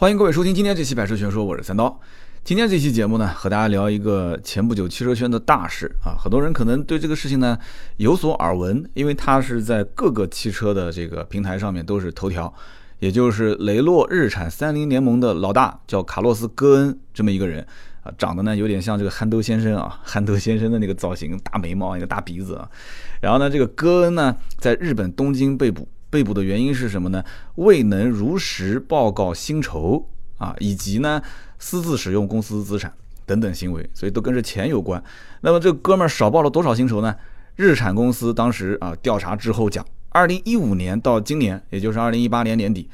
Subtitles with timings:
[0.00, 2.00] 欢迎各位收听今天这期《百车全说》，我是三刀。
[2.44, 6.14] 今天这期节目呢，和大家聊一个前不久汽车圈的大事啊。
[6.16, 7.58] 很多人可能对这个事情呢
[7.96, 12.54] 有所耳闻，因为它是在各个汽车的这个平台上面都是头条。
[13.00, 17.66] 也就是雷诺日产三菱联盟的老大，叫卡洛斯·戈恩这么一个人
[18.04, 22.70] 啊，长得呢有点像这个憨豆先生啊，憨豆先生的那个造型，大眉毛，一个大鼻子啊。
[23.20, 25.88] 然后呢，这个戈恩呢在日本东京被捕。
[26.10, 27.22] 被捕的原因是什么呢？
[27.56, 31.20] 未能如实报告薪酬啊，以及呢
[31.58, 32.92] 私自使用公司资产
[33.26, 35.02] 等等行为，所以都跟这钱有关。
[35.42, 37.14] 那么这哥们儿少报了多少薪酬呢？
[37.56, 42.88] 日产公司当时啊调查之后讲，二零一五年到今年，也就是二零一八年年底，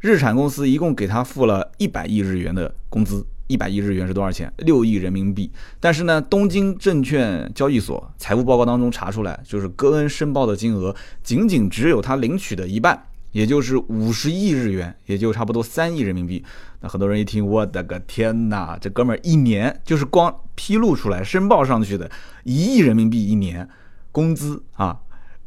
[0.00, 3.26] 日产公司一共给他付了一百亿日元的工资。
[3.50, 4.52] 一百亿日元是多少钱？
[4.58, 5.50] 六亿人民币。
[5.80, 16.44] 但是呢，东京证券交易所财务报告当中查出来，就是戈恩申报的金额仅仅只有他领取的一半，也就是五十亿日元，也就差不多三亿人民币。
[16.80, 22.08] 那很多人一听，我的个天哪，这哥们儿一年就是光披露出来申报上去的
[22.44, 23.68] 一亿人民币一年
[24.12, 24.96] 工资啊。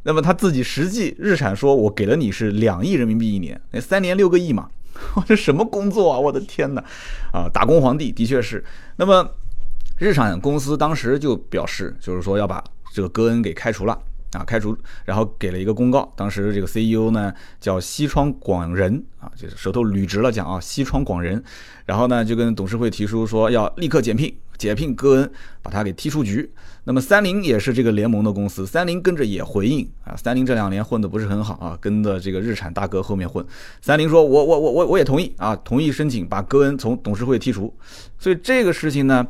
[0.02, 4.68] 那么他自己实际日产说，我给了你是两亿人民币一年，那三年六个亿嘛。
[5.14, 6.18] 我这什么工作啊！
[6.18, 6.84] 我的天哪，
[7.32, 8.64] 啊，打工皇帝的确是。
[8.96, 9.28] 那么，
[9.98, 13.92] 日产公司当时就表示，就是说要把这个戈恩给开除了
[14.32, 16.12] 啊，开除，然后给了一个公告。
[16.16, 21.42] 当时这个 CEO 呢叫西川广人啊，就是舌头捋直了讲啊，西川广人。
[21.86, 24.34] 然后呢就跟董事会提出说要立刻解聘。
[24.56, 26.48] 解聘戈恩，把他给踢出局。
[26.84, 30.14] 那么三菱也是这个联盟的公司，三菱跟着也回应啊。
[30.16, 33.44] 三菱这两年混的不是很好啊，跟着这个日产大哥后面混。
[33.80, 37.74] 三菱说，我我我我我也同意啊，同意申请把戈恩从董事会剔除。
[38.18, 39.26] 所以这个事情呢。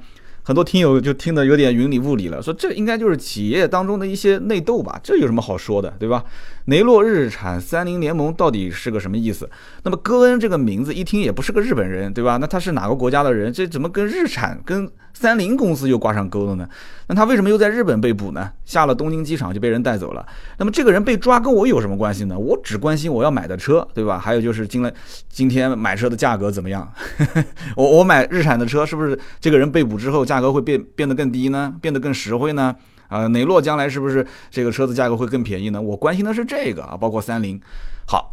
[0.47, 5.01] 很多听友就听得有点云里雾里了，说这应该就是企业当中的一些内斗吧？
[5.03, 6.23] 这有什么好说的，对吧？
[6.67, 9.48] 雷诺日产三菱联盟到底是个什么意思？
[9.83, 12.36] 那么戈恩这个名字一听也不是个日本人，对吧？
[12.39, 13.53] 那他是哪个国家的人？
[13.53, 16.69] 这怎么跟日产跟三菱公司又挂上钩了呢？
[17.06, 18.51] 那他为什么又在日本被捕呢？
[18.64, 20.27] 下了东京机场就被人带走了。
[20.58, 22.39] 那么这个人被抓跟我有什么关系呢？
[22.39, 24.18] 我只关心我要买的车，对吧？
[24.18, 24.91] 还有就是今了
[25.29, 26.91] 今天买车的价格怎么样？
[27.77, 31.74] 我我买日产的车是不是这个人被捕之后价价格会变变得更低呢？
[31.80, 32.74] 变得更实惠呢？
[33.08, 35.80] 啊，雷诺将来是不是这个车子价格会更便宜呢？
[35.80, 37.61] 我关心的是这个啊，包括三菱。
[38.06, 38.33] 好。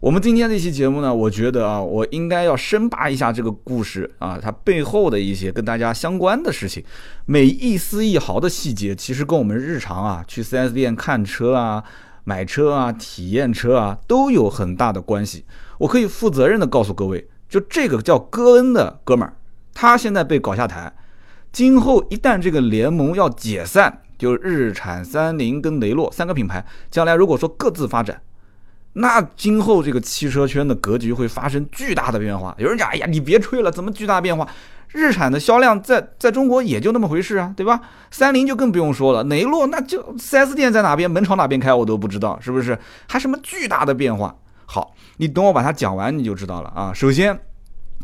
[0.00, 6.82] 我们今天这期节目呢，我觉得啊，我应该要深扒一下这个故事啊，它背后的一些跟大家相关的事情，
[7.24, 11.84] 每一丝一毫的细节，其实跟我们日常啊去 4S 店看车啊、
[12.24, 15.44] 买车啊、体验车啊都有很大的关系。
[15.78, 19.36] 我可以负责任的告诉各位，就这个叫戈恩的哥们儿，
[19.72, 20.92] 他现在被搞下台，
[21.52, 28.20] 今后一旦这个联盟要解散，就是日产、三菱跟雷诺三个品牌，将来如果说各自发展。
[28.94, 32.54] 那今后这个汽车圈的格局会发生巨大的变化。
[32.58, 34.46] 有人讲，哎呀，你别吹了，怎么巨大变化？
[34.88, 37.80] 日产的销量在在中国也就那么回事啊，对吧？
[38.10, 42.78] 三菱就更不用说了，雷诺那就 4S 店在哪边，门朝哪边开我都不知道，是不是？
[43.08, 44.34] 还什么巨大的变化？
[44.66, 46.92] 好，你等我把它讲完你就知道了啊。
[46.94, 47.38] 首先，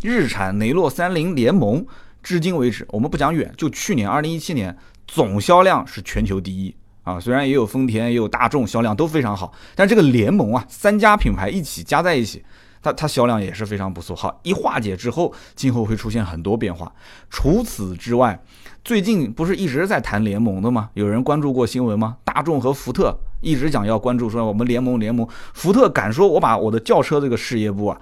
[0.03, 1.87] 日产、雷诺、三菱联盟，
[2.23, 6.75] 至今为止，我们不讲远，就去年2017年总销量是全球第一。
[7.05, 12.45] 啊，虽然也有丰田，也有大众，销量都非常好，但这个联盟啊，三家品牌一起加在一起，
[12.83, 14.15] 它它销量也是非常不错。
[14.15, 16.93] 好，一化解之后，今后会出现很多变化。
[17.31, 18.39] 除此之外，
[18.85, 20.91] 最近不是一直在谈联盟的吗？
[20.93, 22.19] 有人关注过新闻吗？
[22.25, 25.27] 大众和福特一直讲要关注，说我们联盟联盟。
[25.55, 27.99] 福特敢说，我把我的轿车这个事业部啊。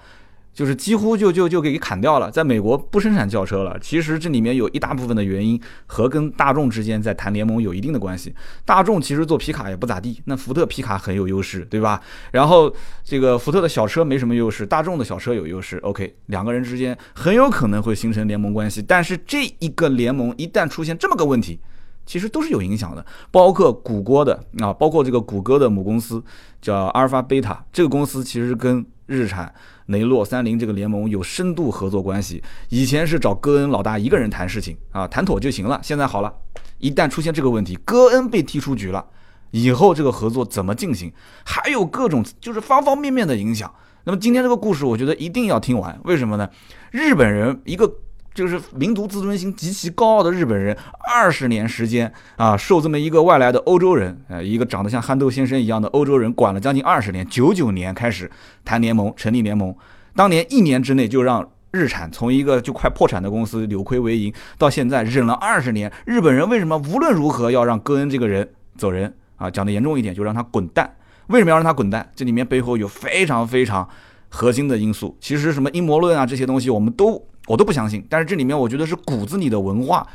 [0.57, 3.77] 就是几乎就就就给砍掉了，在美国不生产轿车了。
[3.79, 8.33] 其实这里面有一大部分的原因和跟大众之间在谈联盟有一定的关系。
[8.65, 12.01] 大众其实做皮卡也不咋地，那福特皮卡很有优势，对吧？
[12.31, 12.73] 然后
[13.03, 15.77] 这个福特的小车没什么优势，大众的小车有优势。
[15.83, 18.81] OK，两个人之间很有可能会形成联盟关系。
[18.81, 21.59] 但是这一个联盟一旦出现这么个问题，
[22.07, 23.05] 其实都是有影响的。
[23.29, 26.23] 包括谷歌的啊，包括这个谷歌的母公司
[26.59, 29.53] 叫阿尔法贝塔，这个公司其实跟日产。
[29.87, 35.79] 雷诺、三菱这个联盟有深度合作关系，以前是找戈恩老大一个人谈事情啊，谈妥就行了。
[35.81, 36.33] 现在好了，
[36.79, 39.05] 一旦出现这个问题，戈恩被踢出局了，
[39.51, 41.09] 以后这个合作怎么进行，
[41.45, 43.73] 还有各种就是方方面面的影响。
[44.03, 45.97] 那么今天这个故事，我觉得一定要听完。
[46.03, 46.49] 为什么呢？
[46.91, 47.89] 日本人一个。
[48.37, 50.77] 就是民族自尊心极其高傲的日本人，
[51.11, 57.27] 二十年时间啊，受这么一个外来的欧洲人，呃，一个长得像憨豆先生一样的欧洲人管了将近二十年。
[57.27, 58.29] 九九年开始
[58.63, 59.75] 谈联盟，成立联盟，
[60.15, 65.91] 当年一年之内就让日产从一个就快破产的公司扭亏为盈，到现在忍了二十年。
[66.05, 68.47] 日本人为什么无论如何要让戈恩这个人
[68.77, 69.49] 走人啊？
[69.49, 70.87] 讲的严重一点，就让他滚蛋。
[71.29, 72.07] 为什么要让他滚蛋？
[72.15, 73.89] 这里面背后有非常非常
[74.29, 75.17] 核心的因素。
[75.19, 78.05] 其实什么阴谋论啊这些东西，我们都我都不相信。
[78.07, 80.05] 但是这里面我觉得是骨子里的文化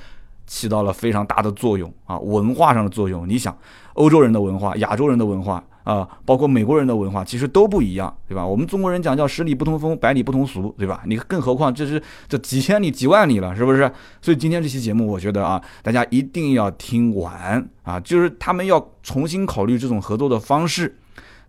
[0.46, 3.29] 起到了非常大的作用啊，文化上的作用。
[3.29, 3.56] 你想，
[3.94, 8.46] 欧洲人的文化、亚洲人的文化啊，包括美国人的文化，其实都不一样，对吧？
[8.46, 11.02] 我们中国人讲叫十里不同风，百里不同俗，对吧？
[11.06, 13.90] 你更何况这是这几千里、几万里了，是不是？
[14.20, 20.99] 所以今天这期节目，我觉得啊，大家一定要听完啊，就是他们要重新考虑这种合作的方式。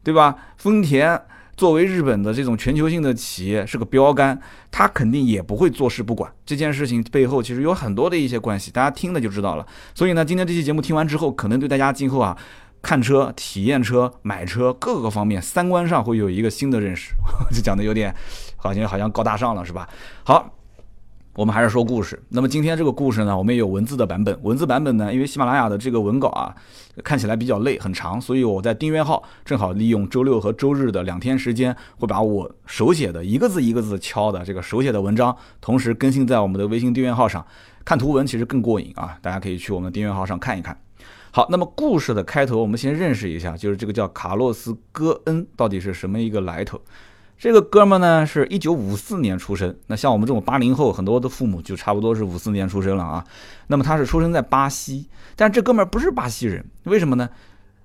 [0.06, 0.36] 对吧？
[0.57, 1.18] 丰田
[1.55, 4.39] 作为日本的这种全球性的企业，是个标杆，
[4.71, 6.31] 他肯定也不会坐视不管。
[6.45, 9.65] 这件事情背后其实有很多的一些关系，大家听了就知道了。
[9.94, 12.38] 所以呢，今天这期节目听完之后，可能对大家今后啊
[12.81, 17.13] 看车、体验车、买车各个方面三观上会有一个新的认识。
[17.51, 18.13] 就讲的有点
[18.57, 19.88] 好像好像高大上了，是吧？
[20.23, 20.55] 好。
[21.35, 22.21] 我们还是说故事。
[22.30, 24.38] 那么今天这个故事呢，我们也有文字的版本。
[24.44, 26.56] 文字版本呢，因为喜马拉雅的这个文稿啊，
[27.03, 37.44] 看起来比较累，很长，所以我在订阅号正好利用周六和周日的两天时间，会把我手写的一个字一个字敲的这个手写的文章，同时更新在我们的微信订阅号上。
[37.83, 40.79] 看图文其实更过瘾啊，大家可以去我们订阅号上看一看。
[41.31, 46.79] 好，那么故事的开头，我们先认识一下，就是这个叫卡洛斯·戈恩到底是什么一个来头。
[47.43, 49.75] 这个哥们呢，是一九五四年出生。
[49.87, 53.21] 那像我们这种八零后，很多的父母就差不多是五四年出生了啊。
[53.67, 57.29] 那么他是出生在巴西，但这哥们不是巴西人，为什么呢？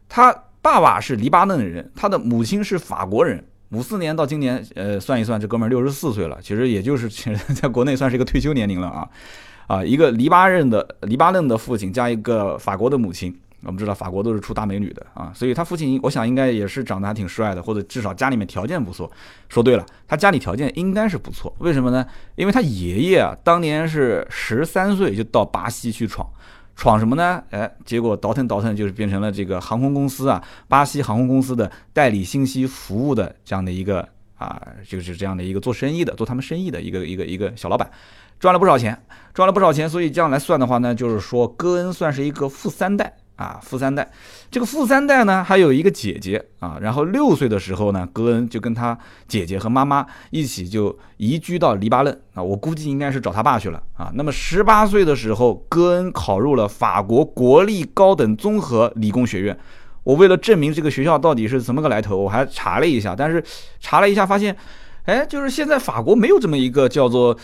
[0.08, 0.32] 他
[0.62, 3.44] 爸爸是黎巴嫩人，他的母亲是法国人。
[3.70, 7.08] 五四年到今年，呃，算一算，这哥们儿六十四岁了，其实也就是
[7.52, 9.08] 在国内算是一个退休年龄了啊。
[9.66, 13.36] 啊，一个黎巴嫩的黎巴嫩的父亲加一个法国的母亲。
[13.64, 19.10] 我们知道法国都是出大美女的啊，所以他父亲我想应该也是长得还挺帅的，或者至少家里面条件不错。
[19.48, 21.52] 说对了，他家里条件应该是不错。
[21.58, 22.06] 为什么呢？
[22.36, 26.24] 因为他爷爷啊，当年是十三岁就到巴西去闯，
[26.76, 27.42] 闯什么呢？
[27.50, 37.90] 哎，结果倒腾倒腾就是变成了这个航空公司啊，巴西航空公司的代理信息服务的这样的一个啊，就是这样的一个做生意的，做他们生意的一个一个一个小老板，
[38.38, 38.96] 赚了不少钱，
[39.34, 39.90] 赚了不少钱。
[39.90, 43.12] 所以这样来算的话呢，就是说戈恩算是一个富三代。
[43.38, 44.10] 啊，富三代，
[44.50, 46.76] 这个富三代呢，还有一个姐姐啊。
[46.82, 48.98] 然后六岁的时候呢，戈恩就跟他
[49.28, 52.42] 姐姐和妈妈一起就移居到黎巴嫩啊。
[52.42, 54.10] 我估计应该是找他爸去了啊。
[54.14, 59.56] 那么十八岁的时候，戈恩考入了法国国立高等综合理工学院。
[60.02, 63.40] 我为了证明这个学校到底是怎么个来头，我还查了一下，但是
[63.78, 64.56] 查了一下发现，
[65.04, 67.38] 哎，就是现在法国没有这么一个叫做。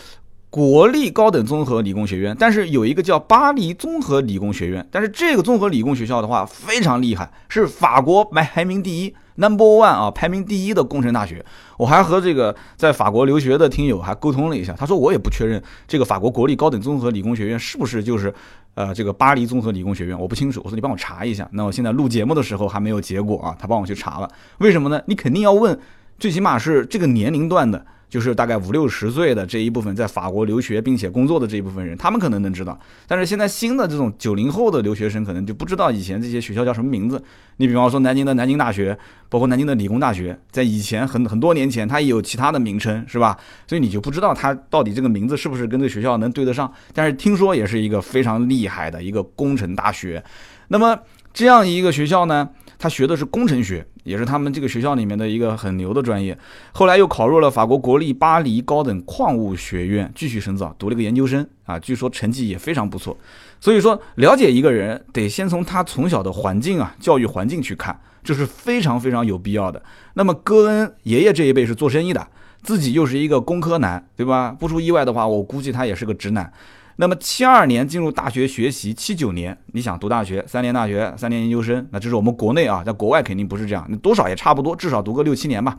[0.55, 11.45] 国立高等综合理工学院，但是有一个叫巴黎综合理工学院，但是这个综合理工学校的话非常厉害，是法国排排名第一，number one 啊，排名第一的工程大学。
[11.75, 18.33] 我还和这个在法国留学的听友还沟通了一下，他说我也不确认这个法国国立高等综合理工学院是不是就是
[18.75, 20.61] 呃这个巴黎综合理工学院，我不清楚。
[20.63, 21.45] 我说你帮我查一下。
[21.51, 24.29] 那我现在录节目的时候还没有结果啊，他帮我去查了。
[24.59, 25.01] 为什么呢？
[25.07, 25.77] 你肯定要问，
[26.17, 27.85] 最起码是这个年龄段的。
[28.09, 32.79] 就是大概五六十岁的这一部分在法国留学并且工作的这一部分人，他们可能能知道。
[33.07, 37.21] 但是现在新的这种九零后的留学生可能就不知道以前这些学校叫什么名字。
[37.57, 38.97] 你比方说南京的南京大学，
[39.29, 43.37] 包括南京的理工大学，在以前很很多年前它也有其他的名称，是吧？
[43.67, 46.71] 所以你就不知道它到底这个名字是不是跟这学校能对得上。
[46.93, 50.23] 但是听说也是一个非常厉害的一个工程大学。
[50.67, 50.99] 那么
[51.33, 52.49] 这样一个学校呢？
[52.77, 56.37] 他学的是工程学，也是他们这个学校里面的一个很牛的专业。
[56.73, 63.17] 后来又考入了法国国立巴黎高等矿物学院继续深造，读了个研究生啊，据说成绩也非常不错。
[63.59, 69.81] 所以说，了解一个人得先从他从小的环境啊，教育环境去看，这是非常非常有必要的。
[70.13, 72.27] 那么戈恩爷爷这一辈是做生意的，
[72.61, 74.55] 自己又是一个工科男，对吧？
[74.59, 76.51] 不出意外的话，我估计他也是个直男。
[76.97, 85.77] 那么七二年进入大学学习，七九年你想读大学，三年大学，三年研究生，那这是我们国内啊，在国外肯定不是这样，那多少也差不多，至少读个六七年吧。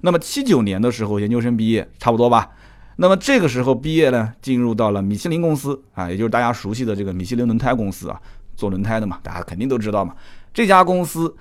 [0.00, 2.50] 那么七九年的时候研究生毕业，差不多吧。
[2.96, 8.18] 那么这个时候毕业呢，进入到了米其林公司啊，也就是大家熟悉的这个米其林轮胎公司啊，
[8.56, 10.14] 做轮胎的嘛，大家肯定都知道嘛。
[10.54, 11.34] 这家公司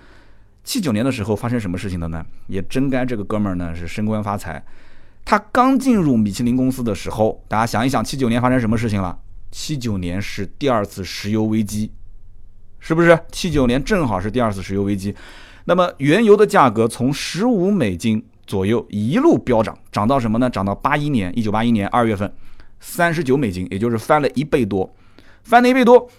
[0.66, 2.26] 七九年的时候发生什么事情的呢？
[2.48, 4.62] 也真该这个哥们儿呢是升官发财。
[5.26, 9.18] 他刚进入米其林公司的时候，大家想一想，七九年发生什么事情了？
[9.52, 11.92] 七九年是第二次石油危机，
[12.80, 13.18] 是不是？
[13.32, 15.16] 七九年正好是第二次石油危机，
[15.66, 20.50] 那么原油的价格从十五美金左右一路飙涨，涨到什么呢？
[20.50, 22.34] 涨到八一年，一九八一年二月份，
[22.80, 24.94] 三十九美金，也就是翻了一倍多，
[25.44, 26.10] 翻了一倍多。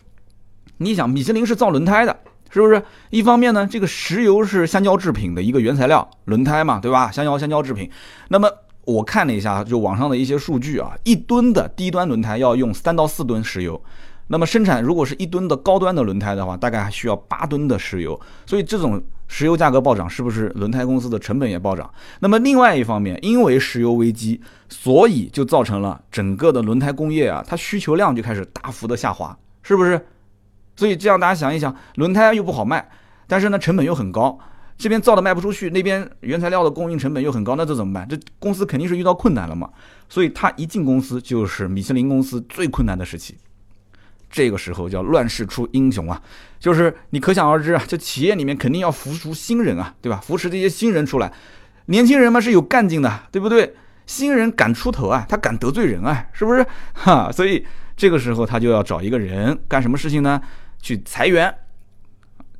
[0.78, 2.16] 你想，米其林是造轮胎的，
[2.50, 2.82] 是不是？
[3.10, 7.10] 一方面呢，这个石油是橡胶制品的一个原材料，轮胎嘛，对吧？
[7.10, 7.90] 橡胶橡胶制品，
[8.28, 8.48] 那么。
[8.86, 13.82] 我看了一下，就网上的一些数据啊，一吨的低端轮胎要用三到四吨石油，
[14.28, 18.18] 那么生产如果是一吨的高端的轮胎的话，大概还需要八吨的石油。
[18.46, 21.90] 所以这种石油价格暴涨，是不是轮胎公司的成本也暴涨？
[22.20, 30.06] 那么另外一方面，因为石油危机，所以就造成了整个的轮胎工业啊，它需求量就开始大幅的下滑，是不是？
[30.76, 32.88] 所以这样大家想一想，轮胎又不好卖，
[33.26, 34.38] 但是呢成本又很高，
[34.76, 38.08] 这边造的卖不出去，那边原材料的供应成本又很高，那这怎么办？
[38.08, 39.70] 这公司肯定是遇到困难了嘛。
[40.08, 43.36] 所以他一进公司就是米其林公司最困难的时期。
[44.30, 46.20] 这个时候叫乱世出英雄啊，
[46.58, 50.20] 就是你可想而知啊，这企业里面肯定要扶出新人啊，对吧？
[50.24, 51.32] 扶持这些新人出来，
[51.86, 53.76] 年轻人嘛是有干劲的，对不对？
[54.06, 56.66] 新人敢出头啊，他敢得罪人啊，是不是？
[56.94, 57.64] 哈，所以
[57.96, 60.40] 这个时候他就要找一个人干什么事情呢？
[60.82, 61.54] 去裁员，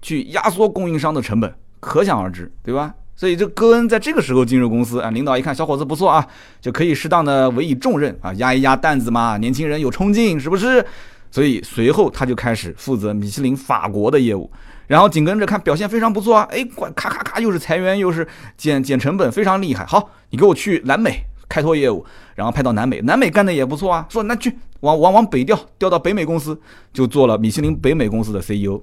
[0.01, 1.53] 去压缩供应商的成本，
[1.85, 2.95] 可想而知，对吧？
[3.15, 6.27] 所以这戈恩在这个时候进入公司啊，领导一看小伙子不错啊，
[6.61, 10.85] 就可以适当的委以重任啊，压一压担子嘛，年轻人有冲劲，是不是？
[11.31, 14.51] 所以随后他就开始负责米其林法国的业务，
[14.87, 16.65] 然后紧跟着看表现非常不错啊，哎，
[16.97, 18.27] 咔咔咔又是裁员又是
[18.57, 19.85] 减减成本，非常厉害。
[19.85, 24.07] 好，你给我去南美开拓业务，然后派到南美，南美干的也不错啊。
[24.09, 26.59] 说那去往往往北调，调到北美公司
[26.93, 28.81] 就做了米其林北美公司的 CEO。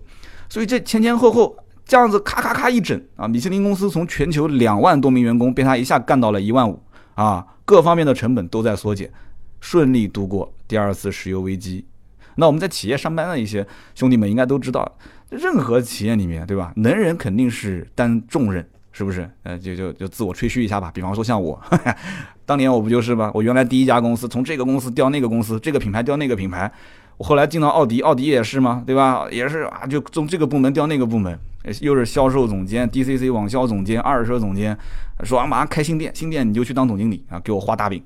[0.48, 1.55] 所以这前前后后
[1.91, 6.81] 这样子咔咔咔一整啊，米其林公司从全球两万多名员工被他一下干到了一万五
[7.15, 9.12] 啊，各方面的成本都在缩减，
[9.60, 11.86] 顺利度过第二次石油危机。
[12.36, 14.89] 那我们在企业上班的一些兄弟们应该都知道，
[15.31, 16.71] 任何企业里面，对吧？
[16.77, 19.29] 能人肯定是担重任，是不是？
[19.43, 20.89] 呃，就就就自我吹嘘一下吧。
[20.93, 21.62] 比方说像我，
[22.48, 23.29] 当年我不就是吗？
[23.33, 26.71] 我原来第一家公司从这个公司调那个公司，这个品牌调那个品牌，
[27.21, 28.83] 后来进到奥迪，奥迪也是吗？
[28.85, 29.27] 对吧？
[29.31, 31.37] 也是啊，就从这个部门调那个部门，
[31.81, 34.77] 又是销售总监、DCC 网销总监、二手车总监，
[35.23, 38.01] 说啊马上开新店，新店你就去当总经理啊，给我画大饼。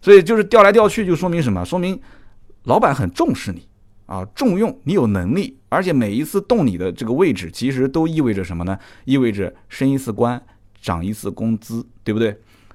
[0.00, 1.64] 所以就是调来调去，就说明什么？
[1.64, 2.00] 说明。
[2.64, 3.68] 老板很重视你
[4.06, 8.78] 啊，重用你有能力，而且每一次动你的这个位置，其实都意味着什么呢？
[9.04, 10.42] 意味着升一次官，
[10.80, 12.34] 涨一次工资，对不对？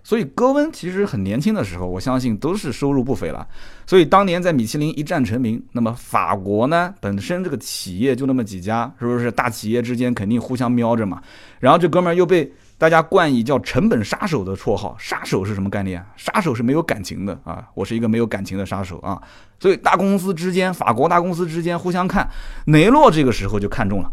[0.09, 3.47] 所以戈温其实很年轻的时候，我相信都是收入不菲了。
[3.85, 9.31] 所以当年在米其林一战成名，那么法国呢，本身这个企业就那么几家，是不是？
[9.31, 11.21] 大企业之间肯定互相瞄着嘛。
[11.59, 12.51] 然后这哥们儿又被。
[12.79, 16.01] 大家冠以叫“成本杀手”的绰号，杀手是什么概念？
[16.15, 17.67] 杀手是没有感情的啊！
[17.73, 19.21] 我是一个没有感情的杀手啊！
[19.59, 22.25] 所以大公司之间，法国大公司之间互相看，
[22.67, 24.09] 雷诺这个时候就看中了。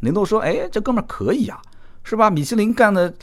[0.00, 1.60] 雷诺说：“哎，这哥们儿可以啊，
[2.02, 2.30] 是吧？
[2.30, 3.14] 米其林干的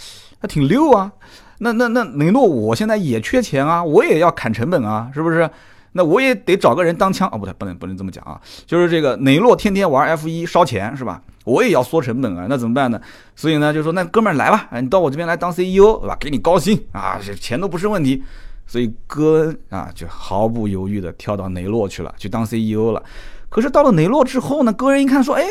[0.48, 1.12] 挺溜啊。
[1.60, 5.50] 那那那雷诺，我现在也缺钱啊，我也要砍成本啊，是不是？
[5.98, 7.38] 那我也得找个人当枪啊！
[7.38, 8.38] 不对，不能不能这么讲啊！
[8.66, 13.00] 就是这个雷诺天天玩 F 一烧钱，是吧？”我也要缩成本啊，那怎么办呢？
[13.34, 16.18] 所以呢，就说那哥们儿来吧，你到我这边来当 CEO，对吧？
[16.20, 18.22] 给你高薪啊，这钱都不是问题。
[18.68, 23.02] 所以戈恩啊，就毫不犹豫的跳到雷诺去了，去当 CEO 了。
[23.48, 25.46] 可是到了雷诺之后呢，戈恩一看说，哎，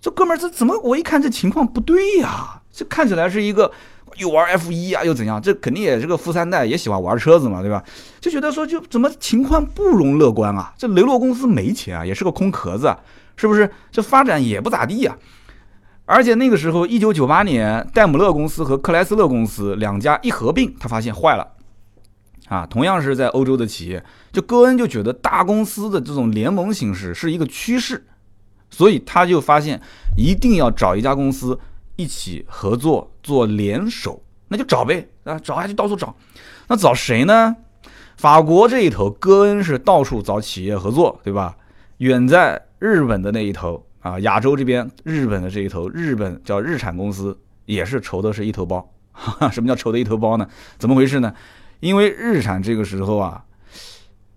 [0.00, 0.76] 这哥们儿这怎么？
[0.80, 3.70] 我一看这情况不对呀，这看起来是一个
[4.16, 5.40] 又玩 F 一啊，又怎样？
[5.40, 7.82] 这肯定也是个富三代，也喜欢玩车子嘛，对吧？
[8.20, 10.72] 就觉得说，就怎么情况不容乐观啊？
[10.76, 12.94] 这雷诺公司没钱啊，也是个空壳子。
[13.34, 15.16] 是不是这发展也不咋地呀？
[16.04, 21.48] 而且那个时候，一九九八年，戴姆勒公司和克莱斯勒公司两家一合并，他发现坏了
[22.48, 22.66] 啊！
[22.66, 28.04] 同样是在欧洲的企业，就戈恩就觉得大公司的这种联盟形式是一个趋势，
[28.68, 29.80] 所以他就发现
[30.16, 31.58] 一定要找一家公司
[32.02, 36.12] 一起合作做联手，那就找呗啊，找啊就到处找，
[36.66, 37.54] 那找谁呢？
[38.16, 41.56] 法国这一头，戈恩是到处找企业合作，对吧？
[41.98, 48.92] 远在日本的那一头啊，亚洲这边日本的这一头，日本叫日产公司也是愁的是一头包。
[49.52, 50.48] 什么叫愁的一头包呢？
[50.78, 51.32] 怎么回事呢？
[51.78, 53.44] 因为日产这个时候啊，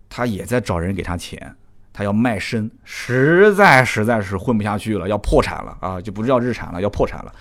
[0.07, 1.55] 他也在找人给他钱，
[1.95, 7.33] 他要卖身，实在实在是混不下去了，要破产了啊，就不叫日产了，要破产了。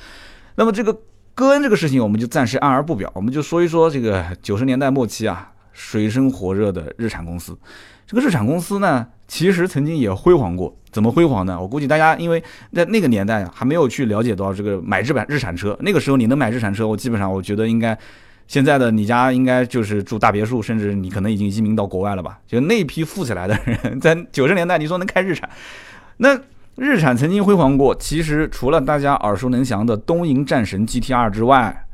[0.55, 0.97] 那么这个
[1.35, 7.59] 戈恩这个事情，我们就暂时按而不表，我们就说一说这个九十年代末期啊，水深火热的日产公司。
[8.07, 9.07] 这个日产公司呢？
[9.27, 11.59] 其实曾经也辉煌过，怎么辉煌呢？
[11.59, 12.41] 我估计大家因为
[12.75, 15.77] 在那个年代啊，还没有去了解到这个买日版日产车。
[15.81, 17.99] 那个时候你能买日产车，我基本上我觉得应该，
[18.47, 22.39] 现在的你家应该就是住大别墅，甚至你可能已经移民到国外了吧？
[22.47, 25.49] 就那批富起来的人，在九十年代，你说能开日产，
[26.19, 26.39] 那
[26.77, 27.95] 日产曾经辉煌过。
[27.95, 31.87] 其实除了大家耳熟能详的东瀛战神 GTR 之外，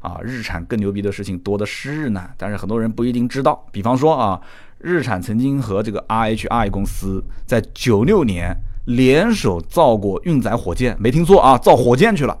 [0.00, 2.30] 啊，日产更牛逼的事情多的是呢。
[2.36, 4.40] 但是很多人不一定知道，比方说啊。
[4.84, 8.52] 日产曾经和这个 RHI 公司在九六年
[8.86, 12.36] 联手造过运载火箭，没听错啊，造火箭去了。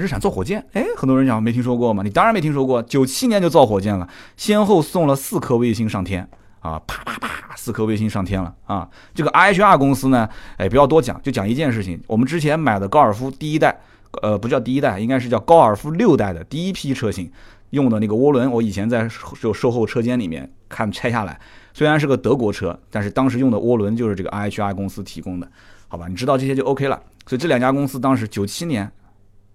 [0.00, 2.02] 日产造火箭，哎，很多人讲没听说过吗？
[2.02, 2.82] 你当然没听说过。
[2.82, 6.26] 九七年就造火箭了，先后送了四颗卫星上天
[6.60, 8.88] 啊，啪啪啪，四颗卫星上天了啊。
[9.14, 13.78] 这个 IHR 公司呢，哎，不要多讲，就讲一件事情，我们之前买的高尔夫第一代
[14.22, 17.30] 呃，不叫第一代，应该是叫高尔夫六代的第一批车型
[17.70, 18.50] 用的那个涡轮。
[18.50, 19.08] 我以前在
[19.40, 21.38] 就售后车间里面看拆下来，
[21.72, 25.48] 虽然是个德国车，但是当时用的涡轮就是这个 IHR 公司提供的，
[25.88, 26.06] 好吧？
[26.08, 27.00] 你知道这些就 OK 了。
[27.26, 28.90] 所以这两家公司当时九七年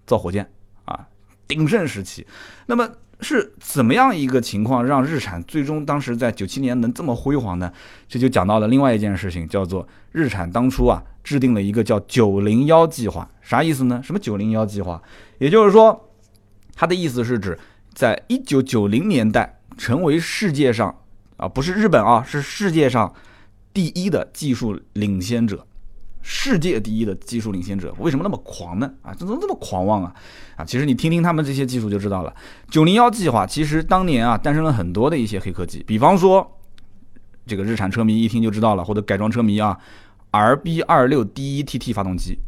[0.06, 0.50] 造火箭
[0.86, 1.08] 啊，
[1.48, 2.26] 鼎盛时期。
[2.66, 2.90] 那么
[3.22, 7.72] 是怎么样一个情况让日产最终当时在九七年能这么辉煌呢？
[8.08, 11.04] 这就讲到了另外一件事情，叫做日产当初啊。
[11.26, 14.00] 制定了一个叫“九零幺计划”，啥意思呢？
[14.04, 15.02] 什么“九零幺计划”？
[15.40, 16.08] 也就是说，
[16.76, 17.58] 它的意思是指，
[17.96, 20.96] 在一九九零年代成为世界上
[21.38, 23.12] 啊，不是日本啊，是世界上
[23.74, 25.66] 第一的技术领先者，
[26.28, 27.94] 世界第一的技术领先者。
[28.00, 28.92] 为什么那么狂呢？
[29.04, 30.12] 啊，这怎么这么狂妄啊？
[30.56, 32.34] 啊，其实你听听他们这些技术就知道了。
[32.68, 36.60] “九零幺计划”其实当年啊，诞生了很多的一些黑科技，比方说，
[37.46, 39.78] 这个日产车迷一听就知道了，或者改装车迷啊。
[40.32, 42.40] RB 二六 DET T 发动机，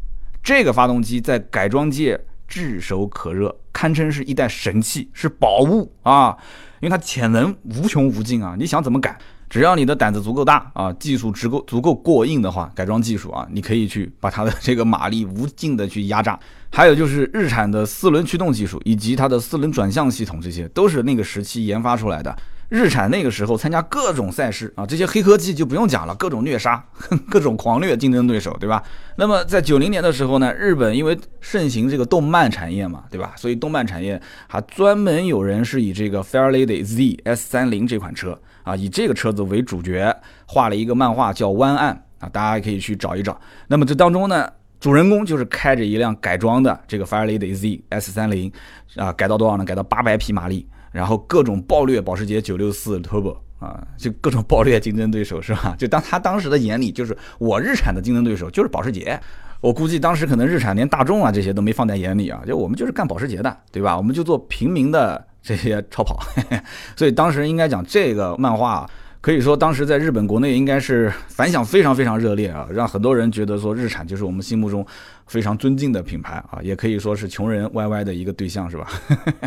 [0.43, 6.37] 这个发动机在改装界炙手可热，堪称是一代神器，是宝物啊！
[6.79, 8.55] 因为它潜能无穷无尽啊！
[8.57, 9.17] 你想怎么改，
[9.49, 16.39] 只要你的胆子足够大啊，技术足够足够过硬的话，改装技术啊，你可以去把它的这个马力无尽的去压榨。
[16.71, 22.35] 还有就是日产的四轮驱动技术以及它的四轮转向系统，这些都是那个时期研发出来的。
[22.69, 26.83] 日产那个时候参加各种赛事啊，这些黑科技就不用讲了，各种虐杀，
[27.29, 28.83] 各种狂虐竞争对手，对吧？
[29.15, 33.33] 那么在九零年的时候呢，日本因为盛行这个动漫产业嘛，对吧？
[33.37, 40.13] 所以动漫产业还专门有人是以这个 Fairlady Z S 三零这款车啊，以这个车子为主角
[40.45, 41.95] 画了一个漫画叫《湾岸》
[42.25, 43.39] 啊，大家可以去找一找。
[43.67, 44.45] 那么这当中呢，
[44.81, 48.51] 主人公就是开着一辆改装的这个 Fairlady Z S 三零
[48.97, 49.63] 啊，改到多少呢？
[49.63, 50.67] 改到八百匹马力。
[50.91, 55.75] 然后各种暴虐保时捷964 Turbo 啊，就各种暴虐竞争对手是吧？
[55.79, 59.19] 就当他当时的眼里，就是我日产的竞争对手就是保时捷。
[59.59, 63.97] 我估计当时可能日产连大众啊这些都没放在眼里啊，就我们就是干保时捷的，对吧？
[63.97, 66.19] 我们就做平民的这些超跑。
[66.95, 68.87] 所以当时应该讲这个漫画，
[69.19, 74.85] 可以说当时在日本国内应该是反响非常非常热烈啊，让很多人觉得说日产就是我们心目中
[75.27, 78.87] 非常尊敬的品牌啊，也可以说是穷人 YY 的一个对象，是吧？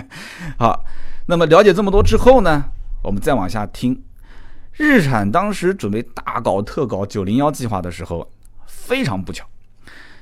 [0.59, 0.85] 好。
[1.27, 2.64] 那么了解这么多之后呢，
[3.05, 4.03] 我们再往下听，
[4.73, 8.29] 日产当时准备大搞特搞九零幺计划的时候，
[8.66, 9.47] 非常不巧，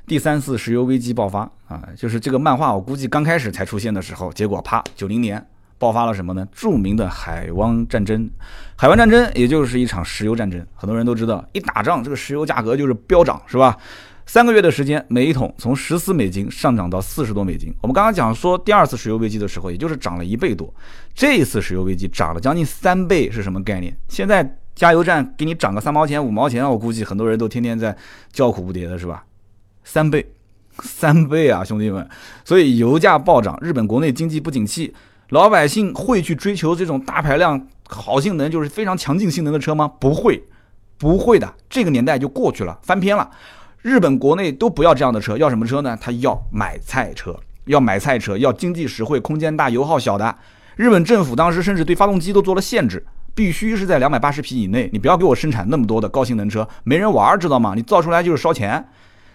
[0.06, 5.42] 第三次石油危机爆发啊，就是这个漫画我估计刚开始才出现的时候，结果啪，九零年
[5.78, 6.46] 爆发了什么呢？
[6.52, 8.28] 著名的海湾战争，
[8.76, 13.74] 海湾战争也就是一场石油战争，很多人都知道，一打仗这个石油价格就是飙涨，是吧？
[14.28, 17.74] 三个月的时间，每一桶从十四美金上涨到四十多美金。
[17.80, 20.72] 我们刚刚讲说，第二次石油危机的时候，也就是涨了一倍多。
[21.14, 23.96] 这一次石油危机涨了将近三倍，是什么概念？
[24.06, 27.96] 现在加油站给你涨个三毛钱、五毛钱，我估计很多人都天天在
[28.30, 29.24] 叫苦不迭的，是吧？
[29.82, 30.26] 三倍，
[30.80, 32.06] 三倍啊，兄弟们！
[32.44, 34.94] 所以油价暴涨，日本国内经济不景气，
[35.30, 39.90] 老百姓会去追求这种大排量、好性能，就是非常强劲性能的车吗？
[39.98, 40.44] 不会，
[40.98, 41.54] 不会的。
[41.70, 43.30] 这个年代就过去了，翻篇了。
[43.82, 45.96] 日本国内都不要这样的车，要什么车呢？
[46.00, 50.36] 他要买菜车，要买菜车，要经济实惠、空间大、油耗小的。
[50.74, 57.74] 日本政府当时甚至对发动机都做了限制，必须是在两百八十匹以内，你不要给我生产那么多的高性能车，没人玩，知道吗？
[57.76, 58.84] 你造出来就是烧钱。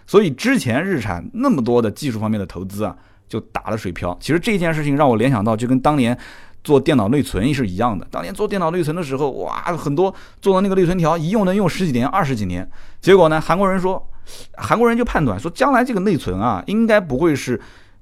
[0.06, 2.94] 所以之前日产那么多的技术方面的投资啊，
[3.26, 4.14] 就打了水漂。
[4.20, 6.16] 其实这件事情让我联想到，就跟当年
[6.62, 8.06] 做电脑内存是一样的。
[8.10, 12.68] 当年做电脑内存的时候，哇，很多做的那个内存条一用能用十几年、二十几年，
[13.00, 14.06] 结果呢，韩国人说。
[14.56, 17.60] 韩国人就判断说，将来这个内存啊，应该不会是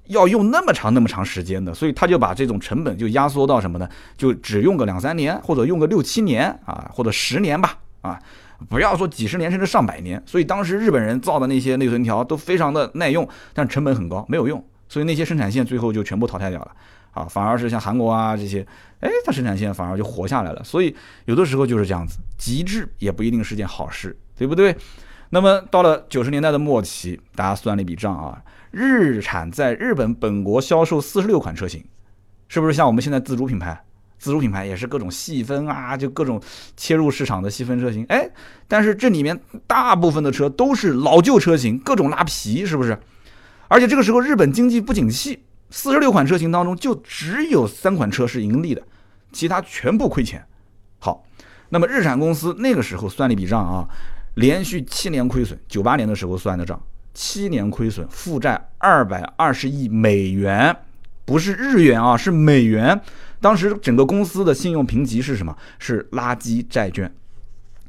[0.09, 3.89] 要用那么长那么长时间的，所以他就把这种成本就压缩到什么呢？
[4.17, 8.19] 就只用个两三年，或者用个六七年啊，或者十年吧，啊，
[8.69, 10.23] 不要说几十年甚至上百年。
[10.27, 16.73] 所以当时日本人造的那些内存条都非常的耐用，但成本很高，没有用，所以那些生产线最后就全部淘汰掉了
[17.13, 18.67] 啊，反而是像韩国啊这些，
[19.01, 20.63] 哎，它生产线反而就活下来了。
[20.65, 20.95] 所以
[21.27, 24.77] 有的时候就是这样子，极致也不一定是件好事，对不对？
[25.35, 31.83] 那么到了九十年代的末期，大家算了一笔账啊，日产在日本本国销售四十六款车型，
[32.49, 33.83] 是不是像我们现在自主品牌？
[34.19, 36.39] 自主品牌也是各种细分啊，就各种
[36.77, 38.05] 切入市场的细分车型。
[38.11, 38.29] 哎，
[38.69, 42.99] 但是这里面大部分的车都是老旧车型，各种拉皮，是不是？
[43.69, 48.83] 而且这个时候日本经济不景气，四十六款车型当中就只有三款车是盈利的，
[49.33, 50.45] 其他全部亏钱。
[51.73, 53.89] 那么日产公司那个时候算了一笔账啊。
[54.37, 56.83] 连续七年亏损，九八年的时候算的账，
[57.13, 60.75] 七年亏损，负债二百二十亿美元，
[61.27, 62.99] 不是日元啊，是美元。
[63.43, 65.55] 当时整个公司的信用评级是什么？
[65.79, 67.13] 是垃圾债券，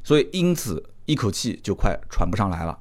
[0.04, 2.78] 所以因此一口气就快喘不上来了。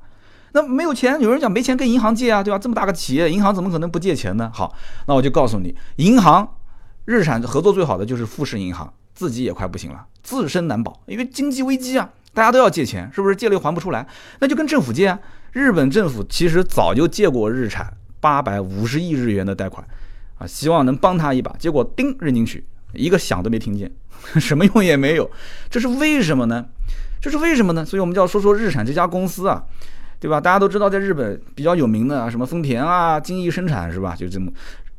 [0.55, 2.59] 那没有钱，有人讲没钱跟银行借啊，对吧？
[2.59, 4.51] 这么大个企业，银行怎么可能不借钱呢？
[4.53, 4.75] 好，
[5.07, 6.57] 那我就告诉你，银行
[7.05, 13.35] 日产合作最好的就是富士银行，自己也快不行了，自身难保，因为经济危机啊，大家都要借钱，是不是？
[13.35, 14.07] 借了又还不出来，
[14.39, 15.19] 那就跟政府借啊。
[15.53, 19.87] 日本政府其实早就借过日产八百五十亿日元的贷款，
[20.39, 23.91] 啊，希望能帮他一把，结果叮扔进去，一个响都没听见，
[24.41, 25.31] 什么用也没有，
[25.69, 26.67] 这是为什么呢？
[27.21, 27.85] 这是为什么呢？
[27.85, 29.65] 所以我们就要说说日产这家公司啊。
[30.19, 30.41] 对吧？
[30.41, 34.15] 大家都知道，在日本比较有名的啊，什么丰田啊、精益生产是吧？
[34.15, 34.53] 就这么，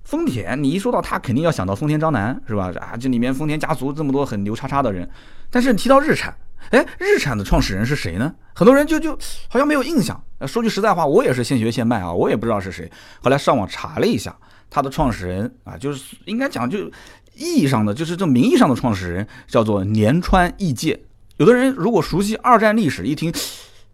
[0.04, 2.72] 丰田，你一说到它，肯定要想到丰田章男是吧？
[2.80, 5.10] 啊，这里面丰田家族这么多很牛叉叉的人。
[5.50, 6.36] 但是提到日产，
[6.72, 8.34] 哎，日产的创始人是谁呢？
[8.54, 10.22] 很多人就就好像没有印象。
[10.48, 12.92] 说句实在话，我也是现学现卖啊，我也不知道是谁。
[13.22, 14.36] 后来上网查了一下，
[14.70, 16.80] 他的创始人啊，就是应该讲就
[17.36, 21.00] 意义上的，就是这名义上的创始人叫做年川义介。
[21.38, 23.34] 有的人如果熟悉二战历史，一听，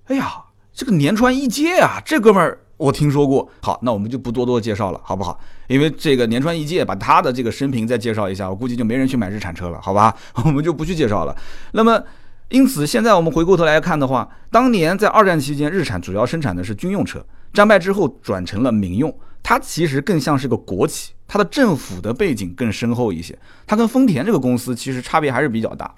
[0.06, 0.44] 哎呀。
[0.72, 3.48] 这个年川义介啊，这哥们儿我听说过。
[3.62, 5.38] 好，那我们就不多多介绍了，好不好？
[5.68, 10.16] 因为这个年川一介把他的这个生平再介绍一下，我估计就没人去买日产车了，好吧？
[10.46, 11.36] 我们就不去介绍了。
[11.74, 12.02] 那么，
[12.48, 19.14] 因此现在我们回过头来看的话，当年在二战期间，日产主要生产的是军用车，战败之后转成了民用，
[19.44, 23.38] 它其实更像是个国企，它的政府的背景更深厚一些。
[23.68, 25.94] 它跟丰田这个公司其实差别还是比较大。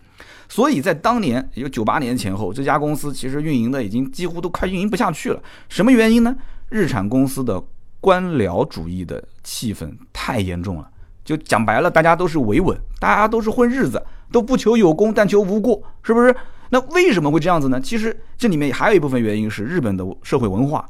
[0.49, 5.41] 所以在当年，也就九八年前后，这家公司其实运营的已经几乎都快运营不下去了。
[5.69, 6.35] 什么原因呢？
[6.71, 7.61] 日产公司的
[7.99, 10.89] 官僚主义的气氛太严重了。
[11.23, 16.35] 就讲白了，大家都是维稳，大家都是混日子，都不求有功，但求无过，是不是？
[16.69, 17.79] 那为什么会这样子呢？
[17.79, 20.83] 其实这里面还有一部分原因是日本的社会文化。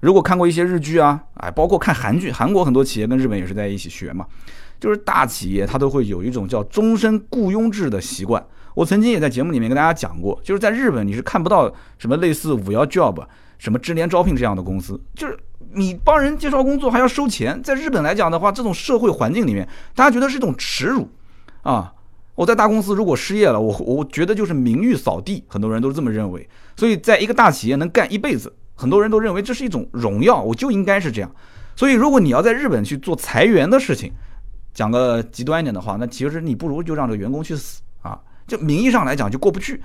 [0.00, 4.26] 如果看过一些日剧啊，哎，包括看韩剧，韩国很多企业跟日本也是在一起学嘛，
[4.78, 8.44] 就是大企业它都会有一种叫终身雇佣制的习惯。
[8.74, 13.24] 我曾经也在节目里面跟大家讲过，就是在日本你是看不到什么类似五幺 job、
[13.60, 15.38] 什么智联招聘这样的公司，就是
[15.72, 17.62] 你帮人介绍工作还要收钱。
[17.62, 21.06] 在日本来讲的话，这种社会环境里面，大家觉得是一种耻辱
[21.60, 21.92] 啊！
[22.34, 26.48] 我在大公司如果失业了，我我觉得就是名誉扫地，很多人都这么认为。
[26.74, 31.30] 所以在一个大企业能干一辈子，很多人都认为这是一种荣耀，我就应该是这样。
[31.76, 34.10] 所以如果你要在日本去做裁员的事情，
[34.72, 38.18] 讲个极端一点的话，那其实你不如就让这个员工去死啊。
[38.46, 39.82] 就名义上来讲就过不去。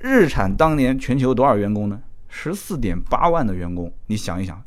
[0.00, 2.00] 日产当年全球多少员工呢？
[2.28, 4.62] 十四点八万的员工，你想一想。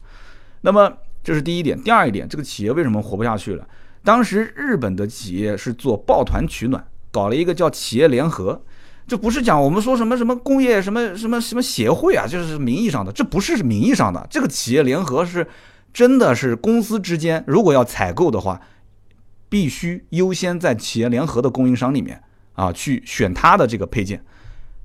[0.62, 0.92] 那么
[1.24, 3.68] 这是第一点，第二一点，这个企业为什么活不下去了？
[4.04, 8.62] 当时日本的企业是做抱团取暖，搞了一个叫企业联合，
[9.08, 14.26] 这不是讲我们说什么什么工业什么什么什么协会啊，就是名义上的，这不是名义上的。
[14.30, 15.46] 这个企业联合是
[15.94, 18.60] 真的是公司之间，如果要采购的话，
[19.50, 22.22] 必须优先在企业联合的供应商里面。
[22.54, 24.22] 啊，去选他的这个配件，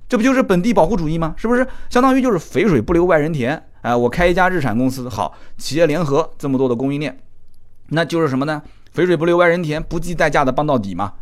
[0.08, 1.34] 这不就是本地保护主义吗？
[1.36, 1.66] 是不是？
[1.88, 3.62] 相当于就是肥水不流外人田。
[3.82, 7.18] 哎，我开一家日产公司，好，企业联合这么多的供应链，
[7.88, 8.62] 那就是什么呢？
[8.92, 11.12] 肥水不流外人田，不计代价的帮到底嘛，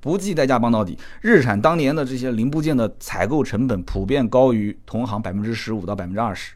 [0.00, 0.98] 不计代价帮到底。
[1.20, 6.52] 日产当年的这些零部件的采购成本普遍高于同行百分之十五到百分之二十，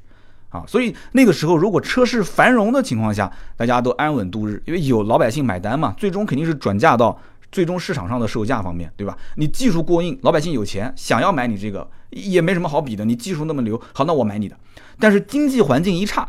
[0.50, 7.18] 啊，所以那个时候如果车市繁荣的情况下，大家都安稳度日，因为有老百姓买单嘛，最终肯定是转嫁到。
[7.52, 9.16] 最终市场上的售价方面，对吧？
[9.36, 13.04] 你技术过硬，老百姓有钱，想要买你这个也没什么好比的。
[13.04, 14.56] 你技术那么牛，好，那我买你的。
[14.98, 16.28] 但是经济环境一差，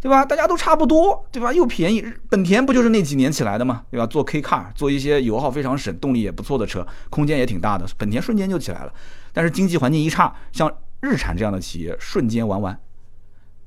[0.00, 0.24] 对吧？
[0.24, 1.52] 大家都差不多，对吧？
[1.52, 3.82] 又便宜，本田不就是那几年起来的吗？
[3.90, 4.06] 对吧？
[4.06, 8.92] 做 K car，做一些油耗非常省、动力也不错的车，空间也挺大的，本田瞬间就起来了。
[9.32, 12.78] 但是经济环境一差，像日产这样的企业瞬间玩完。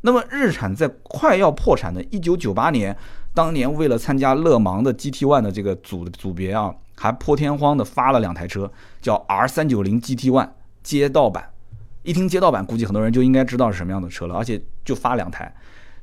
[0.01, 2.95] 那么日产在快要破产的1998年，
[3.33, 6.73] 当年为了参加勒芒的 GT One 的这个组组别啊。
[6.95, 10.49] 还破天荒的发了两台车，叫 R 三九零 GT One
[10.81, 11.49] 街道版。
[12.03, 14.35] 一听街道版，估计很多人就应该知道是什么样的车了。
[14.35, 15.51] 而且就发两台，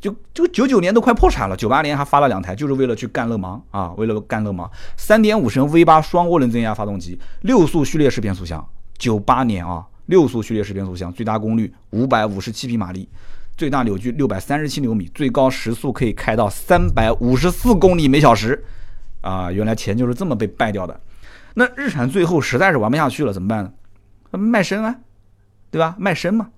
[0.01, 4.69] 就就九九年都快破产了，九八年还发了两台，就是为了去干勒芒啊，为了干勒芒。
[4.97, 8.67] 三点五升 V 八双涡轮增压发动机，六速序列式变速箱。
[8.99, 13.09] 九八年啊，六速序列式变速箱，最大功率五百五十七匹马力，
[13.57, 18.65] 最大扭矩六百三十七牛米，最高时速可以开到三百五十四公里每小时。
[19.23, 21.01] 啊，原来钱就是这么被败掉的。
[21.55, 23.71] 那日产最后实在是玩不下去了，怎么办呢？
[24.39, 24.95] 卖身啊，
[25.71, 25.95] 对吧？
[25.99, 26.49] 卖身嘛，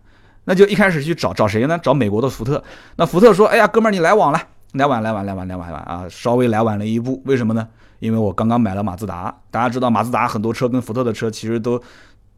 [0.44, 1.78] 那就一开始去找找谁呢？
[1.82, 2.62] 找美国的福特。
[2.96, 4.40] 那福特说：“哎呀，哥们儿，你来晚了，
[4.74, 7.20] 来晚来晚来晚来晚来晚啊，稍微来晚了一步。
[7.24, 7.66] 为什么呢？
[7.98, 9.34] 因为我刚刚买了马自达。
[9.50, 11.80] 大家知道马自达很多车跟福特的车其实都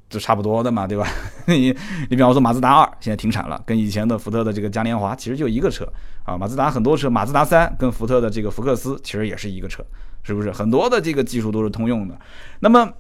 [0.09, 1.07] 都差不多的嘛，对吧？
[1.45, 1.77] 你
[2.09, 5.87] 你比方说马自达二现在停产了，跟以前的福特的这个嘉年华其实就一个车
[6.25, 6.39] 啊。
[6.39, 9.85] 马自达很多车，马自达三跟福特的这个福克斯其实也是一个车。”
[10.27, 12.19] 是不是很多的这个技术都是通用的？
[12.59, 12.93] 那么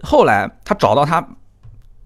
[0.00, 1.26] 后来他找到他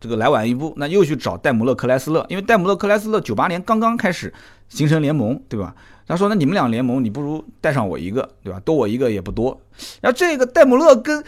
[0.01, 4.33] 这个来晚一步，那又去找戴姆勒克莱斯勒，因为戴姆勒克莱斯勒九八年刚刚开始
[4.71, 5.75] 形成联盟，对吧？
[6.07, 8.59] 他说那你们俩联盟，你不如带上我一个，对吧？
[8.61, 9.61] 多我一个也不多。
[10.01, 11.23] 然后这个戴姆勒跟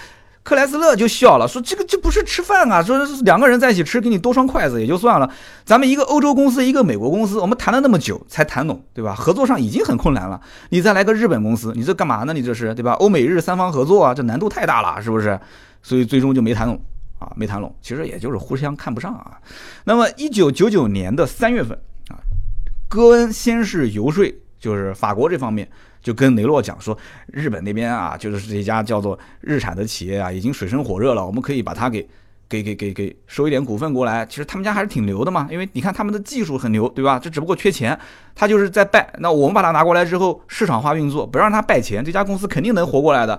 [0.46, 5.28] 克莱斯勒就笑了，说这个这不是吃饭啊，说两个人在一起吃，给你多双筷子也就算了，
[5.64, 9.12] 咱们一个欧洲公司，一个美国公司，我们谈了那么久才谈拢，对吧？
[9.12, 12.32] 合作上已经很困难了，你再来个日本公司，你这干嘛呢？
[12.32, 12.92] 你这是对吧？
[12.92, 15.36] 欧美日三方合作啊，这难度太大了，是不是？
[15.82, 16.80] 所以最终就没谈拢。
[17.18, 19.40] 啊，没谈拢，其实也就是互相看不上啊。
[19.82, 21.76] 那么，一九九九年的三月份
[22.08, 22.22] 啊，
[22.88, 25.68] 戈恩先是游说，就是法国这方面
[26.06, 26.96] 就跟雷诺讲说，
[27.32, 32.08] 日本那边啊，就是这家叫做日产的企业啊，已经水深火热了，我们可以把它给
[32.48, 34.24] 给给给给收一点股份过来。
[34.26, 37.18] 其实他们家还是挺牛的嘛，因为你看他们的技术很牛，对吧？
[37.18, 37.98] 这只不过缺钱，
[38.36, 39.12] 他就是在败。
[39.18, 43.36] 那我们把它拿过来之后，市场化运作，不让他败钱，这家公司肯定能活过来的。